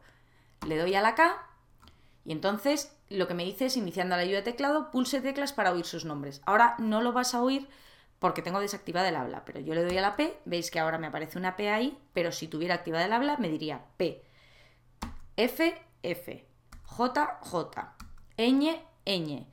le 0.65 0.77
doy 0.77 0.95
a 0.95 1.01
la 1.01 1.15
K 1.15 1.45
y 2.25 2.31
entonces 2.31 2.97
lo 3.09 3.27
que 3.27 3.33
me 3.33 3.45
dice 3.45 3.65
es, 3.65 3.77
iniciando 3.77 4.15
la 4.15 4.23
ayuda 4.23 4.37
de 4.37 4.51
teclado, 4.51 4.91
pulse 4.91 5.21
teclas 5.21 5.53
para 5.53 5.71
oír 5.71 5.85
sus 5.85 6.05
nombres. 6.05 6.41
Ahora 6.45 6.75
no 6.79 7.01
lo 7.01 7.13
vas 7.13 7.33
a 7.33 7.41
oír 7.41 7.67
porque 8.19 8.41
tengo 8.41 8.59
desactivada 8.59 9.09
el 9.09 9.15
habla, 9.15 9.45
pero 9.45 9.59
yo 9.59 9.73
le 9.75 9.83
doy 9.83 9.97
a 9.97 10.01
la 10.01 10.15
P, 10.15 10.39
veis 10.45 10.71
que 10.71 10.79
ahora 10.79 10.97
me 10.97 11.07
aparece 11.07 11.37
una 11.37 11.55
P 11.55 11.69
ahí, 11.69 11.97
pero 12.13 12.31
si 12.31 12.47
tuviera 12.47 12.75
activada 12.75 13.05
el 13.05 13.13
habla 13.13 13.37
me 13.37 13.49
diría 13.49 13.85
P, 13.97 14.23
F, 15.35 15.79
F, 16.01 16.47
J, 16.83 17.39
J, 17.41 17.95
ñ, 18.37 18.81
ñ, 19.05 19.47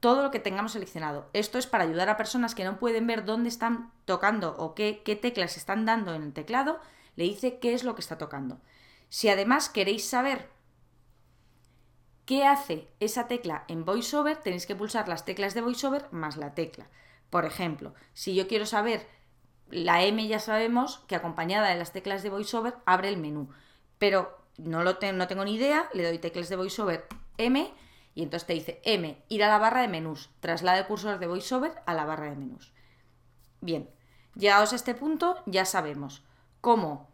todo 0.00 0.22
lo 0.22 0.30
que 0.30 0.40
tengamos 0.40 0.72
seleccionado. 0.72 1.30
Esto 1.32 1.58
es 1.58 1.66
para 1.66 1.84
ayudar 1.84 2.08
a 2.08 2.16
personas 2.16 2.54
que 2.54 2.64
no 2.64 2.78
pueden 2.78 3.06
ver 3.06 3.24
dónde 3.24 3.48
están 3.48 3.92
tocando 4.04 4.56
o 4.58 4.74
qué, 4.74 5.02
qué 5.04 5.16
teclas 5.16 5.56
están 5.56 5.84
dando 5.84 6.14
en 6.14 6.22
el 6.22 6.32
teclado, 6.32 6.80
le 7.16 7.24
dice 7.24 7.58
qué 7.58 7.74
es 7.74 7.84
lo 7.84 7.94
que 7.94 8.00
está 8.00 8.18
tocando. 8.18 8.60
Si 9.08 9.28
además 9.28 9.68
queréis 9.68 10.08
saber 10.08 10.50
qué 12.28 12.44
hace 12.44 12.86
esa 13.00 13.26
tecla 13.26 13.64
en 13.68 13.86
VoiceOver, 13.86 14.36
tenéis 14.36 14.66
que 14.66 14.76
pulsar 14.76 15.08
las 15.08 15.24
teclas 15.24 15.54
de 15.54 15.62
VoiceOver 15.62 16.08
más 16.10 16.36
la 16.36 16.52
tecla. 16.52 16.86
Por 17.30 17.46
ejemplo, 17.46 17.94
si 18.12 18.34
yo 18.34 18.46
quiero 18.46 18.66
saber 18.66 19.08
la 19.70 20.02
M, 20.02 20.28
ya 20.28 20.38
sabemos 20.38 20.98
que 21.08 21.16
acompañada 21.16 21.70
de 21.70 21.76
las 21.76 21.92
teclas 21.92 22.22
de 22.22 22.28
VoiceOver 22.28 22.74
abre 22.84 23.08
el 23.08 23.16
menú, 23.16 23.48
pero 23.96 24.36
no, 24.58 24.82
lo 24.82 24.98
no 25.14 25.26
tengo 25.26 25.44
ni 25.46 25.54
idea, 25.54 25.88
le 25.94 26.04
doy 26.04 26.18
teclas 26.18 26.50
de 26.50 26.56
VoiceOver 26.56 27.06
M 27.38 27.72
y 28.14 28.22
entonces 28.22 28.46
te 28.46 28.52
dice 28.52 28.82
M, 28.84 29.24
ir 29.30 29.42
a 29.42 29.48
la 29.48 29.56
barra 29.56 29.80
de 29.80 29.88
menús, 29.88 30.28
traslada 30.40 30.80
el 30.80 30.86
cursor 30.86 31.18
de 31.20 31.28
VoiceOver 31.28 31.72
a 31.86 31.94
la 31.94 32.04
barra 32.04 32.28
de 32.28 32.36
menús. 32.36 32.74
Bien, 33.62 33.88
llegados 34.34 34.74
a 34.74 34.76
este 34.76 34.94
punto 34.94 35.42
ya 35.46 35.64
sabemos 35.64 36.22
cómo 36.60 37.08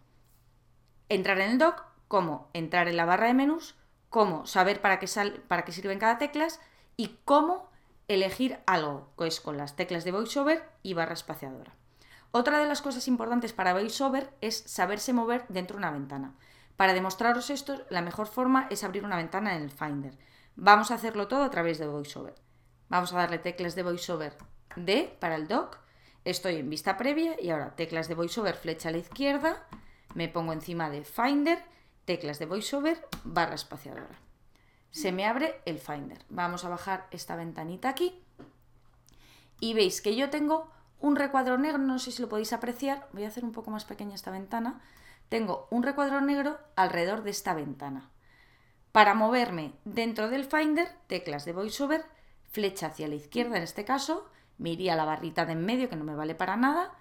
entrar 1.09 1.39
en 1.39 1.53
el 1.53 1.59
dock, 1.59 1.85
cómo 2.09 2.51
entrar 2.53 2.89
en 2.89 2.97
la 2.97 3.05
barra 3.05 3.29
de 3.29 3.35
menús, 3.35 3.77
cómo 4.15 4.47
saber 4.47 4.81
para 4.81 5.01
qué, 5.01 5.09
sirven 5.73 5.99
cada 5.99 6.19
teclas 6.19 6.61
y 6.97 7.19
cómo 7.25 7.69
elegir 8.07 8.61
algo, 8.65 9.11
pues 9.17 9.41
con 9.41 9.57
las 9.57 9.75
teclas 9.75 10.05
de 10.05 10.13
VoiceOver 10.13 10.63
y 10.85 10.95
barra 10.95 11.15
espaciadora. 11.15 11.75
Otra 12.31 12.61
de 12.61 12.69
las 12.69 12.81
cosas 12.81 13.09
importantes 13.09 13.53
para 13.53 13.73
VoiceOver 13.73 14.33
es 14.41 14.57
saberse 14.69 15.13
mover 15.13 15.45
dentro 15.49 15.75
de 15.75 15.79
una 15.79 15.91
ventana. 15.91 16.37
Para 16.77 16.95
demostraros 16.95 17.51
esto, 17.51 17.85
la 17.91 18.03
mejor 18.03 18.29
forma 18.29 18.69
es 18.71 18.85
abrir 18.85 19.05
una 19.05 19.17
ventana 19.17 19.57
en 19.57 19.63
el 19.63 19.73
Finder. 19.73 20.17
Vamos 20.55 20.93
a 20.93 20.95
hacerlo 20.95 21.27
todo 21.27 21.43
a 21.43 21.51
través 21.51 21.79
de 21.79 21.89
VoiceOver. 21.89 22.37
Vamos 22.89 23.13
a 23.13 23.17
darle 23.17 23.39
teclas 23.39 23.75
de 23.75 23.83
VoiceOver 23.83 24.37
D 24.77 25.17
para 25.19 25.35
el 25.35 25.49
dock. 25.49 25.79
Estoy 26.25 26.55
en 26.55 26.71
vista 26.71 26.97
previa 26.97 27.35
y 27.43 27.51
ahora 27.51 27.75
teclas 27.75 28.07
de 28.07 28.15
VoiceOver 28.15 28.55
flecha 28.55 28.91
a 28.91 28.93
la 28.93 28.99
izquierda. 28.99 29.67
Me 30.15 30.29
pongo 30.29 30.53
encima 30.53 30.89
de 30.89 31.03
Finder, 31.03 31.74
teclas 32.05 32.39
de 32.39 32.47
VoiceOver, 32.47 33.07
barra 33.25 33.55
espaciadora 33.55 34.25
se 34.95 35.11
me 35.11 35.27
abre 35.27 35.61
el 35.65 35.81
Finder. 35.81 36.25
Vamos 36.29 36.65
a 36.65 36.69
bajar 36.69 37.09
esta 37.11 37.35
ventanita 37.35 37.89
aquí 37.89 38.23
y 39.59 39.75
veis 39.75 40.01
que 40.01 40.15
yo 40.15 40.31
tengo 40.31 40.71
un 41.01 41.17
recuadro 41.17 41.59
negro, 41.59 41.79
no 41.79 41.99
sé 41.99 42.13
si 42.13 42.23
lo 42.23 42.29
podéis 42.29 42.53
apreciar, 42.53 43.09
voy 43.13 43.25
a 43.25 43.29
hacer 43.29 43.45
un 43.45 43.51
poco 43.51 43.73
más 43.73 43.85
pequeña 43.85 44.15
esta 44.15 44.31
ventana, 44.31 44.81
tengo 45.29 45.67
un 45.71 45.83
recuadro 45.83 46.21
negro 46.21 46.61
alrededor 46.77 47.25
de 47.25 47.33
esta 47.33 47.55
ventana. 47.55 48.09
Para 48.93 49.15
moverme 49.15 49.73
dentro 49.85 50.31
del 50.31 50.45
Finder, 50.45 50.87
teclas 51.09 51.45
de 51.45 51.55
VoiceOver, 51.55 52.05
flecha 52.45 52.87
hacia 52.87 53.09
la 53.09 53.17
izquierda 53.17 53.57
en 53.57 53.65
este 53.65 53.85
caso, 53.85 54.31
me 54.59 54.71
iría 54.71 54.93
a 54.93 54.97
la 54.97 55.05
barrita 55.05 55.45
de 55.45 55.55
en 55.55 55.67
medio 55.67 55.89
que 55.89 55.97
no 55.97 56.05
me 56.05 56.15
vale 56.15 56.37
para 56.37 56.57
nada, 56.57 56.93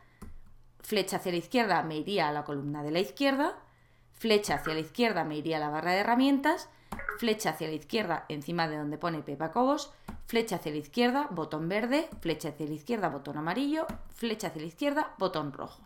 flecha 0.80 1.18
hacia 1.18 1.32
la 1.32 1.38
izquierda 1.38 1.84
me 1.84 1.98
iría 1.98 2.28
a 2.28 2.32
la 2.32 2.44
columna 2.44 2.82
de 2.82 2.90
la 2.90 3.02
izquierda, 3.02 3.56
flecha 4.14 4.56
hacia 4.56 4.74
la 4.74 4.80
izquierda 4.80 5.24
me 5.24 5.38
iría 5.38 5.58
a 5.58 5.60
la 5.60 5.70
barra 5.70 5.92
de 5.92 6.00
herramientas 6.00 6.70
flecha 7.18 7.52
hacia 7.52 7.68
la 7.68 7.74
izquierda 7.74 8.26
encima 8.30 8.68
de 8.68 8.78
donde 8.78 8.98
pone 8.98 9.22
Pepa 9.22 9.52
Cobos, 9.52 9.92
flecha 10.26 10.58
hacia 10.58 10.72
la 10.72 10.80
izquierda, 10.80 11.28
botón 11.32 11.70
verde, 11.70 12.10
flecha 12.22 12.50
hacia 12.50 12.68
la 12.68 12.74
izquierda, 12.74 13.10
botón 13.10 13.38
amarillo, 13.38 13.88
flecha 14.14 14.48
hacia 14.48 14.62
la 14.62 14.68
izquierda, 14.68 15.14
botón 15.18 15.54
rojo. 15.54 15.82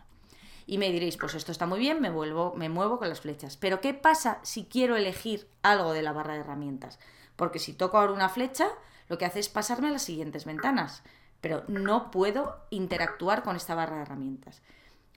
Y 0.66 0.78
me 0.78 0.90
diréis, 0.90 1.16
pues 1.16 1.34
esto 1.34 1.50
está 1.50 1.66
muy 1.66 1.78
bien, 1.78 2.00
me, 2.00 2.10
vuelvo, 2.10 2.54
me 2.54 2.68
muevo 2.68 2.98
con 2.98 3.08
las 3.08 3.20
flechas. 3.20 3.56
Pero 3.56 3.80
¿qué 3.80 3.94
pasa 3.94 4.38
si 4.42 4.64
quiero 4.64 4.96
elegir 4.96 5.48
algo 5.62 5.92
de 5.92 6.02
la 6.02 6.12
barra 6.12 6.34
de 6.34 6.40
herramientas? 6.40 6.98
Porque 7.36 7.58
si 7.58 7.72
toco 7.72 7.96
ahora 7.96 8.12
una 8.12 8.28
flecha, 8.28 8.68
lo 9.08 9.16
que 9.16 9.24
hace 9.24 9.40
es 9.40 9.48
pasarme 9.48 9.88
a 9.88 9.92
las 9.92 10.02
siguientes 10.02 10.44
ventanas. 10.44 11.02
Pero 11.40 11.64
no 11.68 12.10
puedo 12.10 12.56
interactuar 12.68 13.42
con 13.42 13.56
esta 13.56 13.74
barra 13.74 13.96
de 13.96 14.02
herramientas. 14.02 14.60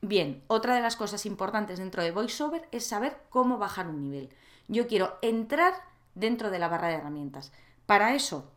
Bien, 0.01 0.43
otra 0.48 0.74
de 0.74 0.81
las 0.81 0.96
cosas 0.96 1.27
importantes 1.27 1.77
dentro 1.77 2.01
de 2.01 2.10
VoiceOver 2.10 2.67
es 2.72 2.88
saber 2.88 3.22
cómo 3.29 3.60
bajar 3.60 3.88
un 3.88 4.01
nivel. 4.01 4.29
Yo 4.67 4.88
quiero 4.88 5.20
entrar 5.22 5.75
dentro 6.15 6.50
de 6.50 6.58
la 6.58 6.67
barra 6.67 6.88
de 6.88 6.96
herramientas. 6.96 7.51
Para 7.86 8.15
eso, 8.15 8.51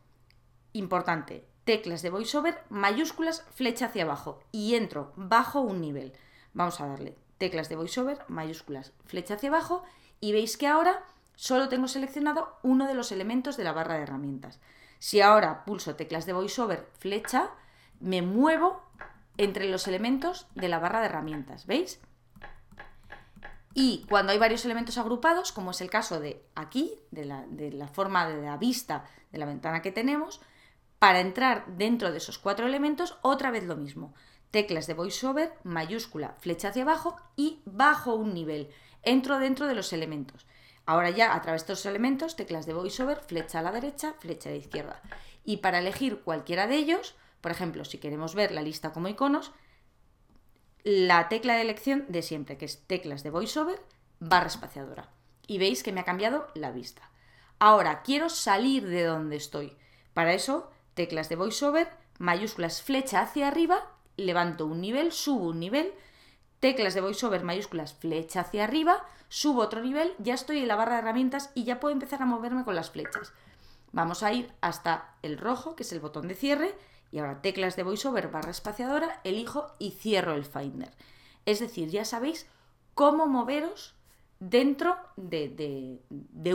importante, 0.72 1.46
teclas 1.64 2.00
de 2.00 2.08
VoiceOver, 2.08 2.62
mayúsculas, 2.70 3.44
flecha 3.54 3.86
hacia 3.86 4.04
abajo 4.04 4.40
y 4.52 4.74
entro 4.74 5.12
bajo 5.16 5.60
un 5.60 5.82
nivel. 5.82 6.14
Vamos 6.54 6.80
a 6.80 6.86
darle 6.86 7.18
teclas 7.36 7.68
de 7.68 7.76
VoiceOver, 7.76 8.20
mayúsculas, 8.28 8.92
flecha 9.04 9.34
hacia 9.34 9.50
abajo 9.50 9.82
y 10.20 10.32
veis 10.32 10.56
que 10.56 10.66
ahora 10.66 11.04
solo 11.36 11.68
tengo 11.68 11.88
seleccionado 11.88 12.56
uno 12.62 12.86
de 12.86 12.94
los 12.94 13.12
elementos 13.12 13.58
de 13.58 13.64
la 13.64 13.72
barra 13.72 13.96
de 13.96 14.04
herramientas. 14.04 14.60
Si 14.98 15.20
ahora 15.20 15.66
pulso 15.66 15.94
teclas 15.94 16.24
de 16.24 16.32
VoiceOver, 16.32 16.88
flecha, 16.98 17.50
me 18.00 18.22
muevo 18.22 18.82
entre 19.36 19.68
los 19.68 19.88
elementos 19.88 20.46
de 20.54 20.68
la 20.68 20.78
barra 20.78 21.00
de 21.00 21.06
herramientas, 21.06 21.66
¿veis? 21.66 22.00
Y 23.74 24.06
cuando 24.08 24.32
hay 24.32 24.38
varios 24.38 24.64
elementos 24.64 24.98
agrupados, 24.98 25.50
como 25.50 25.72
es 25.72 25.80
el 25.80 25.90
caso 25.90 26.20
de 26.20 26.46
aquí, 26.54 26.94
de 27.10 27.24
la, 27.24 27.88
forma 27.88 28.28
de 28.28 28.40
la 28.40 28.56
vista 28.56 29.04
de 29.32 29.38
la 29.38 29.46
ventana 29.46 29.82
que 29.82 29.90
tenemos, 29.90 30.40
para 31.00 31.20
entrar 31.20 31.66
dentro 31.76 32.12
de 32.12 32.18
esos 32.18 32.38
cuatro 32.38 32.66
elementos, 32.66 33.18
otra 33.22 33.50
vez 33.50 33.64
lo 33.64 33.76
mismo. 33.76 34.14
Teclas 34.52 34.86
de 34.86 34.94
VoiceOver, 34.94 35.54
mayúscula, 35.64 36.36
flecha 36.38 36.68
hacia 36.68 36.84
abajo 36.84 37.16
y 37.34 37.62
bajo 37.64 38.14
un 38.14 38.32
nivel. 38.32 38.70
Entro 39.02 39.40
dentro 39.40 39.66
de 39.66 39.74
los 39.74 39.92
elementos. 39.92 40.46
Ahora 40.86 41.10
ya 41.10 41.34
a 41.34 41.42
través 41.42 41.66
de 41.66 41.72
estos 41.72 41.86
elementos, 41.86 42.36
teclas 42.36 42.66
de 42.66 42.74
VoiceOver, 42.74 43.18
flecha 43.18 43.58
a 43.58 43.62
la 43.62 43.72
derecha, 43.72 44.14
flecha 44.20 44.50
a 44.50 44.52
la 44.52 44.58
izquierda. 44.58 45.02
Y 45.44 45.56
para 45.56 45.80
elegir 45.80 46.20
cualquiera 46.20 46.68
de 46.68 46.76
ellos, 46.76 47.16
por 47.44 47.50
ejemplo, 47.50 47.84
si 47.84 47.98
queremos 47.98 48.34
ver 48.34 48.52
la 48.52 48.62
lista 48.62 48.94
como 48.94 49.06
iconos, 49.06 49.52
la 50.82 51.28
tecla 51.28 51.56
de 51.56 51.60
elección 51.60 52.06
de 52.08 52.22
siempre, 52.22 52.56
que 52.56 52.64
es 52.64 52.86
teclas 52.86 53.22
de 53.22 53.28
VoiceOver, 53.28 53.82
barra 54.18 54.46
espaciadora. 54.46 55.10
Y 55.46 55.58
veis 55.58 55.82
que 55.82 55.92
me 55.92 56.00
ha 56.00 56.04
cambiado 56.04 56.46
la 56.54 56.70
vista. 56.70 57.10
Ahora, 57.58 58.00
quiero 58.00 58.30
salir 58.30 58.86
de 58.86 59.04
donde 59.04 59.36
estoy. 59.36 59.76
Para 60.14 60.32
eso, 60.32 60.70
teclas 60.94 61.28
de 61.28 61.36
VoiceOver, 61.36 61.90
mayúsculas 62.18 62.80
flecha 62.80 63.20
hacia 63.20 63.48
arriba, 63.48 63.92
levanto 64.16 64.64
un 64.64 64.80
nivel, 64.80 65.12
subo 65.12 65.50
un 65.50 65.60
nivel, 65.60 65.92
teclas 66.60 66.94
de 66.94 67.02
VoiceOver, 67.02 67.44
mayúsculas 67.44 67.92
flecha 67.92 68.40
hacia 68.40 68.64
arriba, 68.64 69.04
subo 69.28 69.60
otro 69.60 69.82
nivel, 69.82 70.14
ya 70.18 70.32
estoy 70.32 70.60
en 70.60 70.68
la 70.68 70.76
barra 70.76 70.94
de 70.94 71.00
herramientas 71.00 71.50
y 71.54 71.64
ya 71.64 71.78
puedo 71.78 71.92
empezar 71.92 72.22
a 72.22 72.24
moverme 72.24 72.64
con 72.64 72.74
las 72.74 72.90
flechas. 72.90 73.34
Vamos 73.94 74.24
a 74.24 74.32
ir 74.32 74.52
hasta 74.60 75.14
el 75.22 75.38
rojo, 75.38 75.76
que 75.76 75.84
es 75.84 75.92
el 75.92 76.00
botón 76.00 76.26
de 76.26 76.34
cierre, 76.34 76.74
y 77.12 77.20
ahora 77.20 77.40
teclas 77.42 77.76
de 77.76 77.84
VoiceOver 77.84 78.28
barra 78.28 78.50
espaciadora, 78.50 79.20
elijo 79.22 79.68
y 79.78 79.92
cierro 79.92 80.34
el 80.34 80.44
Finder. 80.44 80.90
Es 81.46 81.60
decir, 81.60 81.90
ya 81.90 82.04
sabéis 82.04 82.48
cómo 82.94 83.28
moveros 83.28 83.94
dentro 84.40 84.96
de, 85.16 86.00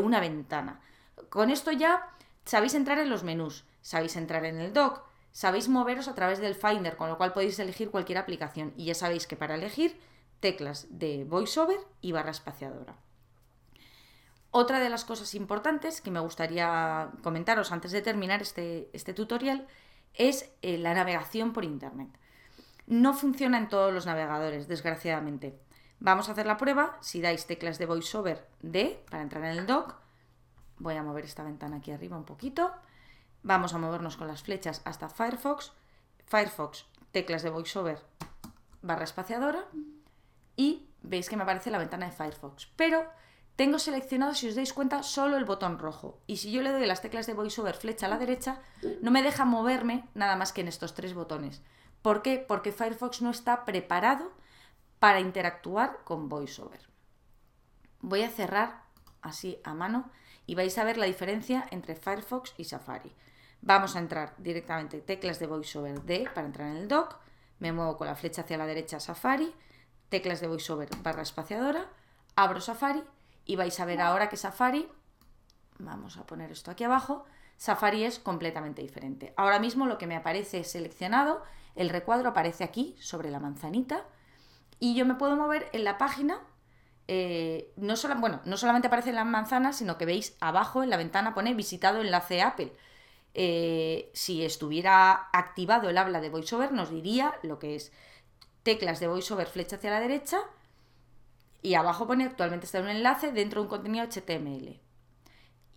una 0.04 0.20
ventana. 0.20 0.82
Con 1.30 1.50
esto 1.50 1.72
ya 1.72 2.10
sabéis 2.44 2.74
entrar 2.74 3.00
en 3.00 3.10
los 3.10 3.24
menús, 3.24 3.64
sabéis 3.82 4.18
entrar 4.18 4.44
en 4.44 4.60
el 4.60 4.74
dock, 4.74 5.04
sabéis 5.32 5.70
moveros 5.70 6.10
a 6.10 6.16
través 6.16 6.40
del 6.40 6.56
Finder, 6.56 6.98
con 6.98 7.08
lo 7.08 7.18
cual 7.18 7.32
podéis 7.32 7.58
elegir 7.60 7.90
cualquier 7.90 8.18
aplicación. 8.18 8.74
Y 8.76 8.84
ya 8.84 8.96
sabéis 8.96 9.28
que 9.28 9.38
para 9.38 9.56
elegir 9.56 9.98
teclas 10.42 10.88
de 10.90 11.24
VoiceOver 11.24 11.80
y 12.02 12.12
barra 12.12 12.32
espaciadora. 12.32 12.98
Otra 14.52 14.80
de 14.80 14.90
las 14.90 15.06
cosas 15.06 15.36
importantes 15.36 16.02
que 16.02 16.12
me 16.12 16.20
gustaría 16.20 17.12
comentaros 17.22 17.72
antes 17.72 17.92
de 17.92 18.02
terminar 18.02 18.42
este, 18.42 18.90
este 18.94 19.14
tutorial 19.14 19.68
es 20.16 20.52
eh, 20.62 20.78
la 20.78 20.94
navegación 20.94 21.54
por 21.54 21.64
Internet. 21.64 22.10
No 22.88 23.14
funciona 23.14 23.60
en 23.60 23.70
todos 23.70 23.94
los 23.94 24.08
navegadores, 24.08 24.68
desgraciadamente. 24.68 25.60
Vamos 26.00 26.28
a 26.28 26.32
hacer 26.32 26.48
la 26.48 26.58
prueba. 26.58 26.98
Si 27.02 27.22
dais 27.22 27.46
teclas 27.46 27.78
de 27.78 27.86
VoiceOver 27.86 28.48
D 28.62 29.04
para 29.12 29.22
entrar 29.22 29.44
en 29.44 29.60
el 29.60 29.68
dock, 29.68 29.96
voy 30.80 30.96
a 30.96 31.04
mover 31.04 31.26
esta 31.26 31.44
ventana 31.44 31.78
aquí 31.78 31.92
arriba 31.92 32.18
un 32.18 32.26
poquito. 32.26 32.72
Vamos 33.44 33.74
a 33.74 33.78
movernos 33.78 34.18
con 34.18 34.28
las 34.28 34.42
flechas 34.42 34.82
hasta 34.86 35.10
Firefox. 35.10 35.74
Firefox, 36.26 36.88
teclas 37.12 37.44
de 37.44 37.52
VoiceOver 37.52 38.02
barra 38.82 39.04
espaciadora. 39.04 39.66
Y 40.56 40.90
veis 41.04 41.30
que 41.30 41.38
me 41.38 41.44
aparece 41.44 41.70
la 41.70 41.78
ventana 41.78 42.08
de 42.08 42.14
Firefox. 42.14 42.68
Pero 42.76 43.06
tengo 43.60 43.78
seleccionado, 43.78 44.36
si 44.36 44.48
os 44.48 44.56
dais 44.56 44.72
cuenta, 44.72 45.04
solo 45.04 45.36
el 45.36 45.44
botón 45.44 45.80
rojo. 45.80 46.22
Y 46.28 46.38
si 46.38 46.50
yo 46.50 46.62
le 46.62 46.72
doy 46.72 46.86
las 46.88 47.02
teclas 47.02 47.28
de 47.28 47.34
VoiceOver 47.34 47.76
flecha 47.76 48.06
a 48.06 48.10
la 48.10 48.18
derecha, 48.18 48.62
no 49.02 49.12
me 49.12 49.22
deja 49.22 49.44
moverme 49.44 50.08
nada 50.14 50.38
más 50.38 50.54
que 50.54 50.62
en 50.62 50.70
estos 50.70 50.94
tres 50.94 51.14
botones. 51.14 51.62
¿Por 52.02 52.22
qué? 52.22 52.38
Porque 52.40 52.72
Firefox 52.72 53.22
no 53.22 53.30
está 53.30 53.66
preparado 53.66 54.32
para 55.00 55.20
interactuar 55.20 56.06
con 56.06 56.30
VoiceOver. 56.30 56.88
Voy 58.00 58.24
a 58.24 58.30
cerrar 58.30 58.84
así 59.22 59.60
a 59.66 59.74
mano 59.74 60.10
y 60.46 60.56
vais 60.56 60.78
a 60.78 60.86
ver 60.86 60.96
la 60.96 61.06
diferencia 61.06 61.68
entre 61.70 61.98
Firefox 61.98 62.54
y 62.56 62.64
Safari. 62.64 63.14
Vamos 63.62 63.98
a 63.98 64.00
entrar 64.00 64.36
directamente 64.38 65.02
teclas 65.02 65.38
de 65.38 65.48
VoiceOver 65.48 66.02
D 66.04 66.30
para 66.34 66.48
entrar 66.48 66.70
en 66.70 66.78
el 66.78 66.88
dock, 66.88 67.18
me 67.60 67.74
muevo 67.74 67.98
con 67.98 68.08
la 68.08 68.16
flecha 68.16 68.44
hacia 68.44 68.58
la 68.58 68.66
derecha 68.66 69.02
Safari, 69.02 69.54
teclas 70.08 70.40
de 70.40 70.48
VoiceOver 70.48 70.88
barra 71.04 71.24
espaciadora, 71.24 71.90
abro 72.38 72.62
Safari 72.62 73.04
y 73.50 73.56
vais 73.56 73.80
a 73.80 73.86
ver 73.86 74.00
ahora 74.00 74.30
que 74.30 74.38
Safari, 74.38 74.88
vamos 75.80 76.18
a 76.18 76.28
poner 76.28 76.52
esto 76.52 76.70
aquí 76.70 76.84
abajo, 76.84 77.26
Safari 77.58 78.04
es 78.04 78.20
completamente 78.20 78.84
diferente. 78.84 79.34
Ahora 79.38 79.58
mismo 79.58 79.88
lo 79.88 79.98
que 79.98 80.06
me 80.06 80.16
aparece 80.16 80.64
seleccionado, 80.64 81.42
el 81.76 81.90
recuadro 81.90 82.30
aparece 82.30 82.64
aquí 82.64 82.96
sobre 83.00 83.32
la 83.32 83.40
manzanita 83.40 84.06
y 84.80 84.94
yo 84.94 85.04
me 85.04 85.16
puedo 85.16 85.36
mover 85.36 85.68
en 85.74 85.84
la 85.84 85.98
página. 85.98 86.42
Eh, 87.08 87.74
no, 87.76 87.96
bueno, 88.18 88.40
no 88.46 88.56
solamente 88.56 88.88
aparece 88.88 89.10
en 89.10 89.16
la 89.16 89.26
manzana, 89.26 89.74
sino 89.74 89.98
que 89.98 90.06
veis 90.06 90.38
abajo 90.42 90.84
en 90.84 90.92
la 90.92 90.98
ventana 90.98 91.34
pone 91.34 91.56
visitado 91.56 92.02
enlace 92.02 92.44
Apple. 92.44 92.72
Eh, 93.34 94.12
si 94.14 94.46
estuviera 94.46 95.28
activado 95.34 95.90
el 95.90 95.98
habla 95.98 96.22
de 96.22 96.30
VoiceOver, 96.30 96.72
nos 96.72 96.92
diría 96.92 97.34
lo 97.42 97.58
que 97.58 97.78
es 97.78 97.92
teclas 98.62 99.00
de 99.00 99.08
VoiceOver 99.08 99.48
flecha 99.48 99.78
hacia 99.78 99.90
la 99.90 100.02
derecha 100.02 100.38
y 101.62 101.74
abajo 101.74 102.08
pone 102.08 102.26
actualmente 102.26 102.66
está 102.66 102.80
un 102.80 102.90
enlace 102.90 103.32
dentro 103.32 103.62
de 103.62 103.64
un 103.66 103.70
contenido 103.70 104.06
HTML. 104.06 104.80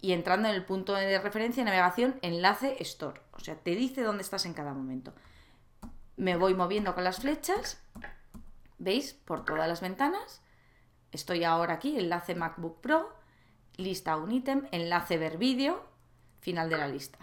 Y 0.00 0.12
entrando 0.12 0.48
en 0.48 0.54
el 0.54 0.64
punto 0.64 0.94
de 0.94 1.18
referencia, 1.18 1.64
navegación, 1.64 2.18
enlace 2.22 2.76
store. 2.80 3.20
O 3.32 3.40
sea, 3.40 3.56
te 3.56 3.74
dice 3.74 4.02
dónde 4.02 4.22
estás 4.22 4.46
en 4.46 4.54
cada 4.54 4.74
momento. 4.74 5.12
Me 6.16 6.36
voy 6.36 6.54
moviendo 6.54 6.94
con 6.94 7.04
las 7.04 7.20
flechas. 7.20 7.80
¿Veis? 8.78 9.14
Por 9.14 9.44
todas 9.44 9.68
las 9.68 9.80
ventanas. 9.80 10.42
Estoy 11.12 11.44
ahora 11.44 11.74
aquí, 11.74 11.98
enlace 11.98 12.34
MacBook 12.34 12.80
Pro, 12.80 13.14
lista 13.76 14.16
un 14.16 14.32
ítem, 14.32 14.66
enlace 14.72 15.18
ver 15.18 15.36
vídeo, 15.36 15.84
final 16.40 16.70
de 16.70 16.78
la 16.78 16.88
lista. 16.88 17.18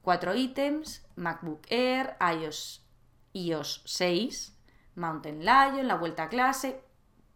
Cuatro 0.00 0.34
ítems, 0.34 1.04
MacBook 1.16 1.66
Air, 1.68 2.16
iOS, 2.20 2.86
iOS 3.32 3.82
6, 3.84 4.56
Mountain 4.94 5.40
Lion, 5.40 5.88
la 5.88 5.96
vuelta 5.96 6.24
a 6.24 6.28
clase, 6.28 6.80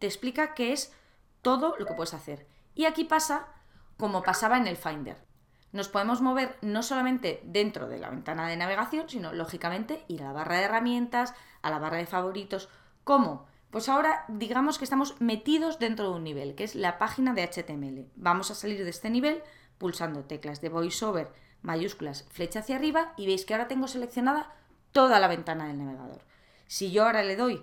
te 0.00 0.07
explica 0.07 0.54
qué 0.54 0.73
es 0.73 0.92
todo 1.42 1.76
lo 1.78 1.87
que 1.87 1.95
puedes 1.95 2.14
hacer. 2.14 2.47
Y 2.75 2.87
aquí 2.87 3.04
pasa 3.04 3.47
como 3.97 4.23
pasaba 4.23 4.57
en 4.57 4.66
el 4.66 4.76
Finder. 4.76 5.19
Nos 5.73 5.88
podemos 5.88 6.21
mover 6.21 6.57
no 6.62 6.83
solamente 6.83 7.40
dentro 7.45 7.87
de 7.87 7.99
la 7.99 8.11
ventana 8.11 8.49
de 8.49 8.57
navegación, 8.57 9.09
sino 9.09 9.33
lógicamente 9.33 10.04
ir 10.09 10.23
a 10.23 10.26
la 10.26 10.33
barra 10.33 10.57
de 10.57 10.64
herramientas, 10.64 11.35
a 11.62 11.71
la 11.71 11.78
barra 11.78 11.99
de 11.99 12.07
favoritos. 12.07 12.69
¿Cómo? 13.04 13.47
Pues 13.71 13.88
ahora 13.88 14.25
digamos 14.28 14.78
que 14.78 14.85
estamos 14.85 15.21
metidos 15.21 15.78
dentro 15.78 16.11
de 16.11 16.16
un 16.16 16.25
nivel, 16.25 16.57
que 16.57 16.64
es 16.64 16.75
la 16.75 16.99
página 16.99 17.35
de 17.35 17.47
HTML. 17.47 18.11
Vamos 18.16 18.50
a 18.50 18.57
salir 18.57 18.83
de 18.83 18.90
este 18.90 19.11
nivel 19.11 19.42
pulsando 19.78 20.25
teclas 20.25 20.61
de 20.61 20.71
VoiceOver, 20.71 21.30
mayúsculas, 21.62 22.26
flecha 22.30 22.61
hacia 22.61 22.76
arriba 22.76 23.12
y 23.16 23.26
veis 23.26 23.45
que 23.45 23.54
ahora 23.54 23.69
tengo 23.69 23.87
seleccionada 23.87 24.52
toda 24.92 25.21
la 25.21 25.28
ventana 25.28 25.69
del 25.69 25.78
navegador. 25.78 26.23
Si 26.66 26.90
yo 26.90 27.04
ahora 27.04 27.23
le 27.23 27.37
doy 27.37 27.62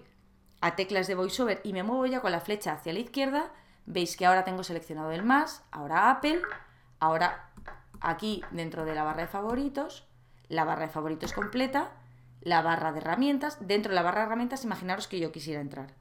a 0.62 0.76
teclas 0.76 1.08
de 1.08 1.16
VoiceOver 1.16 1.62
y 1.64 1.74
me 1.74 1.84
muevo 1.84 2.06
ya 2.06 2.22
con 2.22 2.32
la 2.32 2.40
flecha 2.42 2.74
hacia 2.74 2.94
la 2.94 3.00
izquierda, 3.00 3.52
veis 3.86 4.18
que 4.18 4.26
ahora 4.26 4.44
tengo 4.44 4.64
seleccionado 4.64 5.12
el 5.12 5.24
más, 5.24 5.64
ahora 5.72 6.10
Apple, 6.12 6.42
ahora 7.00 7.50
aquí 8.02 8.44
dentro 8.52 8.86
de 8.86 8.96
la 8.96 9.04
barra 9.04 9.22
de 9.22 9.28
favoritos, 9.28 10.08
la 10.50 10.64
barra 10.64 10.88
de 10.88 10.92
favoritos 10.92 11.34
completa, 11.34 11.92
la 12.42 12.62
barra 12.62 12.92
de 12.92 13.00
herramientas, 13.00 13.58
dentro 13.62 13.90
de 13.92 13.96
la 13.96 14.04
barra 14.04 14.22
de 14.22 14.26
herramientas 14.28 14.64
imaginaros 14.64 15.08
que 15.08 15.20
yo 15.20 15.32
quisiera 15.32 15.62
entrar. 15.62 15.94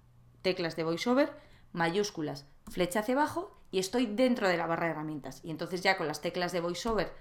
Teclas 0.43 0.77
de 0.77 0.85
VoiceOver, 0.85 1.33
mayúsculas, 1.73 2.47
flecha 2.71 3.01
hacia 3.01 3.15
abajo 3.15 3.59
y 3.71 3.79
estoy 3.79 4.07
dentro 4.07 4.49
de 4.49 4.57
la 4.57 4.67
barra 4.67 4.87
de 4.87 4.93
herramientas. 4.93 5.41
Y 5.45 5.51
entonces 5.51 5.83
ya 5.83 5.97
con 5.97 6.07
las 6.07 6.21
teclas 6.21 6.53
de 6.53 6.61
VoiceOver 6.61 7.13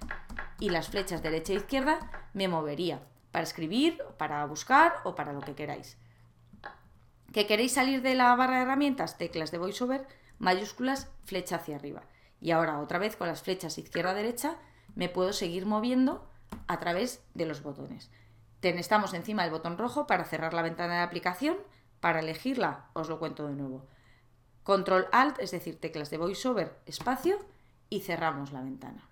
y 0.60 0.69
las 0.69 0.89
flechas 0.89 1.24
derecha 1.24 1.54
e 1.54 1.58
izquierda 1.58 2.00
me 2.34 2.48
movería 2.48 3.02
para 3.32 3.43
escribir, 3.43 4.02
para 4.17 4.45
buscar 4.45 4.93
o 5.04 5.15
para 5.15 5.34
lo 5.34 5.41
que 5.41 5.56
queráis. 5.56 5.98
¿Que 7.36 7.48
queréis 7.48 7.74
salir 7.74 8.02
de 8.02 8.15
la 8.15 8.34
barra 8.38 8.56
de 8.56 8.62
herramientas? 8.62 9.17
Teclas 9.17 9.52
de 9.52 9.58
VoiceOver, 9.58 10.08
mayúsculas, 10.39 11.12
flecha 11.26 11.58
hacia 11.58 11.76
arriba. 11.76 12.04
Y 12.39 12.52
ahora 12.52 12.80
otra 12.80 12.98
vez 12.98 13.17
con 13.17 13.28
las 13.28 13.41
flechas 13.41 13.78
izquierda-derecha 13.78 14.56
me 14.95 15.10
puedo 15.10 15.34
seguir 15.34 15.65
moviendo 15.65 16.32
a 16.67 16.80
través 16.80 17.26
de 17.34 17.45
los 17.45 17.62
botones. 17.62 18.10
Estamos 18.62 19.13
encima 19.13 19.43
del 19.43 19.52
botón 19.52 19.78
rojo 19.78 20.08
para 20.08 20.24
cerrar 20.24 20.54
la 20.54 20.62
ventana 20.62 20.93
de 20.93 21.02
aplicación. 21.02 21.58
Para 22.00 22.21
elegirla, 22.21 22.86
os 22.93 23.10
lo 23.10 23.19
cuento 23.19 23.45
de 23.48 23.56
nuevo. 23.56 23.86
Control 24.63 25.10
Alt, 25.12 25.38
es 25.39 25.52
decir, 25.52 25.78
teclas 25.78 26.10
de 26.12 26.17
VoiceOver, 26.17 26.80
espacio, 26.86 27.38
y 27.89 28.00
cerramos 28.00 28.54
la 28.54 28.62
ventana. 28.62 29.10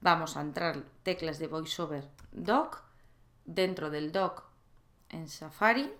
Vamos 0.00 0.38
a 0.38 0.40
entrar 0.40 0.82
teclas 1.02 1.38
de 1.38 1.48
VoiceOver 1.48 2.08
Dock. 2.32 2.82
Dentro 3.44 3.90
del 3.90 4.10
Dock 4.10 4.44
en 5.10 5.28
Safari 5.28 5.92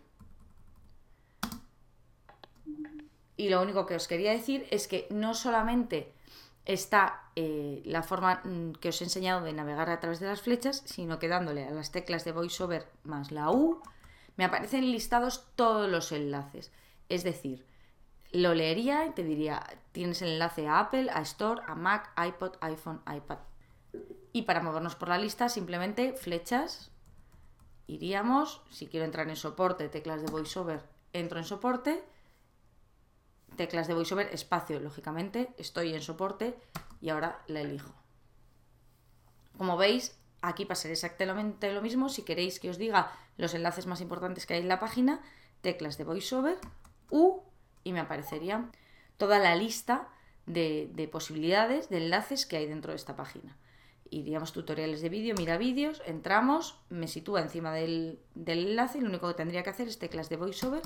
Y 3.37 3.49
lo 3.49 3.61
único 3.61 3.87
que 3.87 3.97
os 3.97 4.07
quería 4.09 4.33
decir 4.33 4.67
es 4.71 4.87
que 4.87 5.07
no 5.11 5.35
solamente 5.35 6.13
está 6.65 7.25
eh, 7.37 7.83
la 7.85 8.03
forma 8.03 8.41
mm, 8.45 8.73
que 8.73 8.89
os 8.89 9.01
he 9.01 9.05
enseñado 9.05 9.45
de 9.45 9.53
navegar 9.53 9.91
a 9.91 10.01
través 10.01 10.21
de 10.21 10.27
las 10.27 10.41
flechas, 10.41 10.83
sino 10.87 11.19
que 11.19 11.29
dándole 11.29 11.65
a 11.65 11.71
las 11.71 11.93
teclas 11.93 12.25
de 12.25 12.33
VoiceOver 12.33 12.87
más 13.03 13.33
la 13.33 13.51
U, 13.51 13.83
me 14.37 14.45
aparecen 14.45 14.91
listados 14.91 15.47
todos 15.57 15.91
los 15.91 16.11
enlaces. 16.13 16.73
Es 17.09 17.23
decir, 17.23 17.67
lo 18.33 18.55
leería 18.55 19.07
y 19.07 19.11
te 19.11 19.23
diría, 19.23 19.65
tienes 19.93 20.23
el 20.23 20.31
enlace 20.31 20.67
a 20.67 20.81
Apple, 20.81 21.11
a 21.13 21.21
Store, 21.21 21.61
a 21.67 21.75
Mac, 21.75 22.11
iPod, 22.17 22.57
iPhone, 22.61 23.01
iPad. 23.15 23.39
Y 24.33 24.43
para 24.43 24.61
movernos 24.61 24.97
por 24.97 25.09
la 25.09 25.19
lista, 25.19 25.49
simplemente 25.49 26.15
flechas, 26.15 26.91
iríamos, 27.87 28.63
si 28.71 28.87
quiero 28.87 29.07
entrar 29.07 29.29
en 29.29 29.37
soporte, 29.37 29.89
teclas 29.89 30.23
de 30.23 30.33
VoiceOver, 30.33 30.83
entro 31.13 31.39
en 31.39 31.45
soporte 31.45 32.03
teclas 33.57 33.89
de 33.89 33.95
VoiceOver, 33.95 34.29
espacio, 34.33 34.81
lógicamente, 34.81 35.55
estoy 35.59 35.95
en 35.95 36.03
soporte 36.03 36.57
y 37.01 37.11
ahora 37.11 37.43
la 37.47 37.61
elijo. 37.61 37.95
Como 39.57 39.77
veis, 39.77 40.19
aquí 40.43 40.65
pasará 40.65 40.93
exactamente 40.93 41.73
lo 41.73 41.83
mismo. 41.83 42.09
Si 42.09 42.23
queréis 42.23 42.61
que 42.61 42.71
os 42.71 42.79
diga 42.79 43.13
los 43.37 43.55
enlaces 43.55 43.87
más 43.87 44.01
importantes 44.01 44.47
que 44.47 44.55
hay 44.55 44.61
en 44.61 44.69
la 44.69 44.81
página, 44.81 45.21
teclas 45.61 45.99
de 45.99 46.05
VoiceOver, 46.05 46.59
U, 47.11 47.43
y 47.85 47.93
me 47.93 48.01
aparecería 48.01 48.71
toda 49.17 49.39
la 49.39 49.55
lista 49.55 50.09
de, 50.47 51.09
posibilidades, 51.11 51.89
de 51.89 51.99
enlaces 51.99 52.47
que 52.47 52.57
hay 52.57 52.67
dentro 52.67 52.93
de 52.93 52.97
esta 52.97 53.17
página. 53.17 53.57
Iríamos 54.11 54.53
tutoriales 54.53 55.01
de 55.01 55.09
vídeo, 55.09 55.35
mira 55.37 55.57
vídeos, 55.57 56.03
entramos, 56.07 56.79
me 56.89 57.09
sitúa 57.09 57.41
encima 57.41 57.73
del, 57.73 58.21
del 58.35 58.69
enlace 58.69 58.99
y 58.99 59.01
lo 59.01 59.09
único 59.09 59.29
que 59.29 59.35
tendría 59.35 59.63
que 59.63 59.71
hacer 59.71 59.89
es 59.89 59.99
teclas 59.99 60.29
de 60.29 60.37
VoiceOver, 60.37 60.83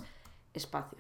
espacio. 0.54 0.98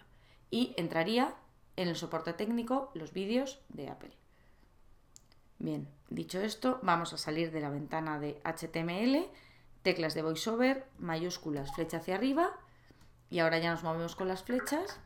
Y 0.50 0.74
entraría 0.76 1.34
en 1.78 1.86
el 1.86 1.96
soporte 1.96 2.32
técnico 2.32 2.90
los 2.94 3.12
vídeos 3.12 3.60
de 3.68 3.88
Apple. 3.88 4.10
Bien, 5.60 5.88
dicho 6.10 6.40
esto, 6.40 6.80
vamos 6.82 7.12
a 7.12 7.18
salir 7.18 7.52
de 7.52 7.60
la 7.60 7.70
ventana 7.70 8.18
de 8.18 8.40
HTML, 8.44 9.30
teclas 9.82 10.14
de 10.14 10.22
VoiceOver, 10.22 10.88
mayúsculas, 10.98 11.72
flecha 11.72 11.98
hacia 11.98 12.16
arriba, 12.16 12.50
y 13.30 13.38
ahora 13.38 13.58
ya 13.58 13.70
nos 13.70 13.84
movemos 13.84 14.16
con 14.16 14.26
las 14.26 14.42
flechas. 14.42 14.98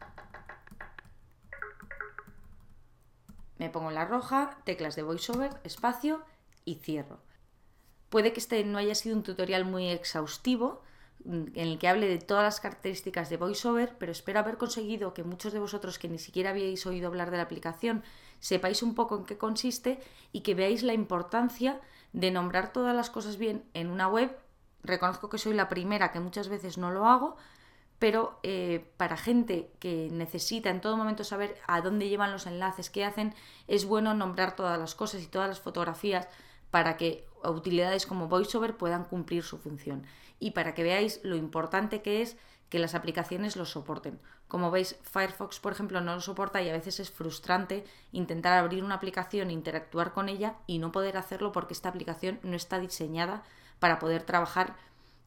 Me 3.58 3.68
pongo 3.68 3.90
en 3.90 3.94
la 3.94 4.06
roja, 4.06 4.56
teclas 4.64 4.96
de 4.96 5.02
VoiceOver, 5.02 5.52
espacio 5.64 6.22
y 6.64 6.76
cierro. 6.76 7.20
Puede 8.08 8.32
que 8.32 8.40
este 8.40 8.64
no 8.64 8.78
haya 8.78 8.94
sido 8.94 9.14
un 9.14 9.22
tutorial 9.22 9.66
muy 9.66 9.90
exhaustivo, 9.90 10.82
en 11.24 11.52
el 11.54 11.78
que 11.78 11.88
hable 11.88 12.08
de 12.08 12.18
todas 12.18 12.44
las 12.44 12.60
características 12.60 13.30
de 13.30 13.36
VoiceOver, 13.36 13.96
pero 13.98 14.12
espero 14.12 14.38
haber 14.38 14.56
conseguido 14.56 15.14
que 15.14 15.24
muchos 15.24 15.52
de 15.52 15.58
vosotros 15.58 15.98
que 15.98 16.08
ni 16.08 16.18
siquiera 16.18 16.50
habíais 16.50 16.86
oído 16.86 17.08
hablar 17.08 17.30
de 17.30 17.36
la 17.36 17.44
aplicación 17.44 18.02
sepáis 18.40 18.82
un 18.82 18.94
poco 18.94 19.16
en 19.16 19.24
qué 19.24 19.38
consiste 19.38 20.00
y 20.32 20.40
que 20.40 20.54
veáis 20.54 20.82
la 20.82 20.94
importancia 20.94 21.80
de 22.12 22.30
nombrar 22.30 22.72
todas 22.72 22.94
las 22.94 23.10
cosas 23.10 23.38
bien 23.38 23.64
en 23.74 23.88
una 23.88 24.08
web. 24.08 24.36
Reconozco 24.82 25.28
que 25.28 25.38
soy 25.38 25.54
la 25.54 25.68
primera 25.68 26.10
que 26.10 26.20
muchas 26.20 26.48
veces 26.48 26.76
no 26.76 26.90
lo 26.90 27.06
hago, 27.06 27.36
pero 27.98 28.40
eh, 28.42 28.84
para 28.96 29.16
gente 29.16 29.70
que 29.78 30.08
necesita 30.10 30.70
en 30.70 30.80
todo 30.80 30.96
momento 30.96 31.22
saber 31.22 31.56
a 31.68 31.80
dónde 31.80 32.08
llevan 32.08 32.32
los 32.32 32.46
enlaces, 32.46 32.90
qué 32.90 33.04
hacen, 33.04 33.32
es 33.68 33.84
bueno 33.84 34.12
nombrar 34.12 34.56
todas 34.56 34.78
las 34.78 34.96
cosas 34.96 35.22
y 35.22 35.28
todas 35.28 35.48
las 35.48 35.60
fotografías 35.60 36.26
para 36.72 36.96
que 36.96 37.28
utilidades 37.50 38.06
como 38.06 38.28
VoiceOver 38.28 38.76
puedan 38.76 39.04
cumplir 39.04 39.42
su 39.42 39.58
función 39.58 40.04
y 40.38 40.52
para 40.52 40.74
que 40.74 40.82
veáis 40.82 41.20
lo 41.22 41.36
importante 41.36 42.02
que 42.02 42.22
es 42.22 42.36
que 42.68 42.78
las 42.78 42.94
aplicaciones 42.94 43.56
lo 43.56 43.66
soporten. 43.66 44.18
Como 44.48 44.70
veis, 44.70 44.96
Firefox, 45.02 45.60
por 45.60 45.72
ejemplo, 45.72 46.00
no 46.00 46.14
lo 46.14 46.20
soporta 46.20 46.62
y 46.62 46.68
a 46.68 46.72
veces 46.72 47.00
es 47.00 47.10
frustrante 47.10 47.84
intentar 48.12 48.58
abrir 48.58 48.82
una 48.82 48.94
aplicación, 48.94 49.50
interactuar 49.50 50.12
con 50.12 50.28
ella 50.28 50.56
y 50.66 50.78
no 50.78 50.90
poder 50.90 51.16
hacerlo 51.16 51.52
porque 51.52 51.74
esta 51.74 51.90
aplicación 51.90 52.40
no 52.42 52.56
está 52.56 52.78
diseñada 52.78 53.42
para 53.78 53.98
poder 53.98 54.22
trabajar 54.24 54.74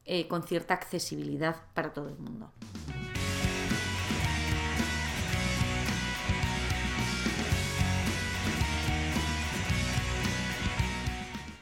eh, 0.05 0.27
con 0.27 0.43
cierta 0.43 0.73
accesibilidad 0.73 1.55
para 1.73 1.93
todo 1.93 2.09
el 2.09 2.17
mundo. 2.17 2.51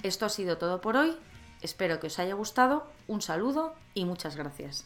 Esto 0.04 0.26
ha 0.26 0.30
sido 0.30 0.58
todo 0.58 0.82
por 0.82 0.98
hoy. 0.98 1.18
Espero 1.62 2.00
que 2.00 2.08
os 2.08 2.20
haya 2.20 2.36
gustado. 2.36 2.86
Un 3.08 3.22
saludo 3.22 3.74
y 3.94 4.06
muchas 4.06 4.36
gracias. 4.36 4.86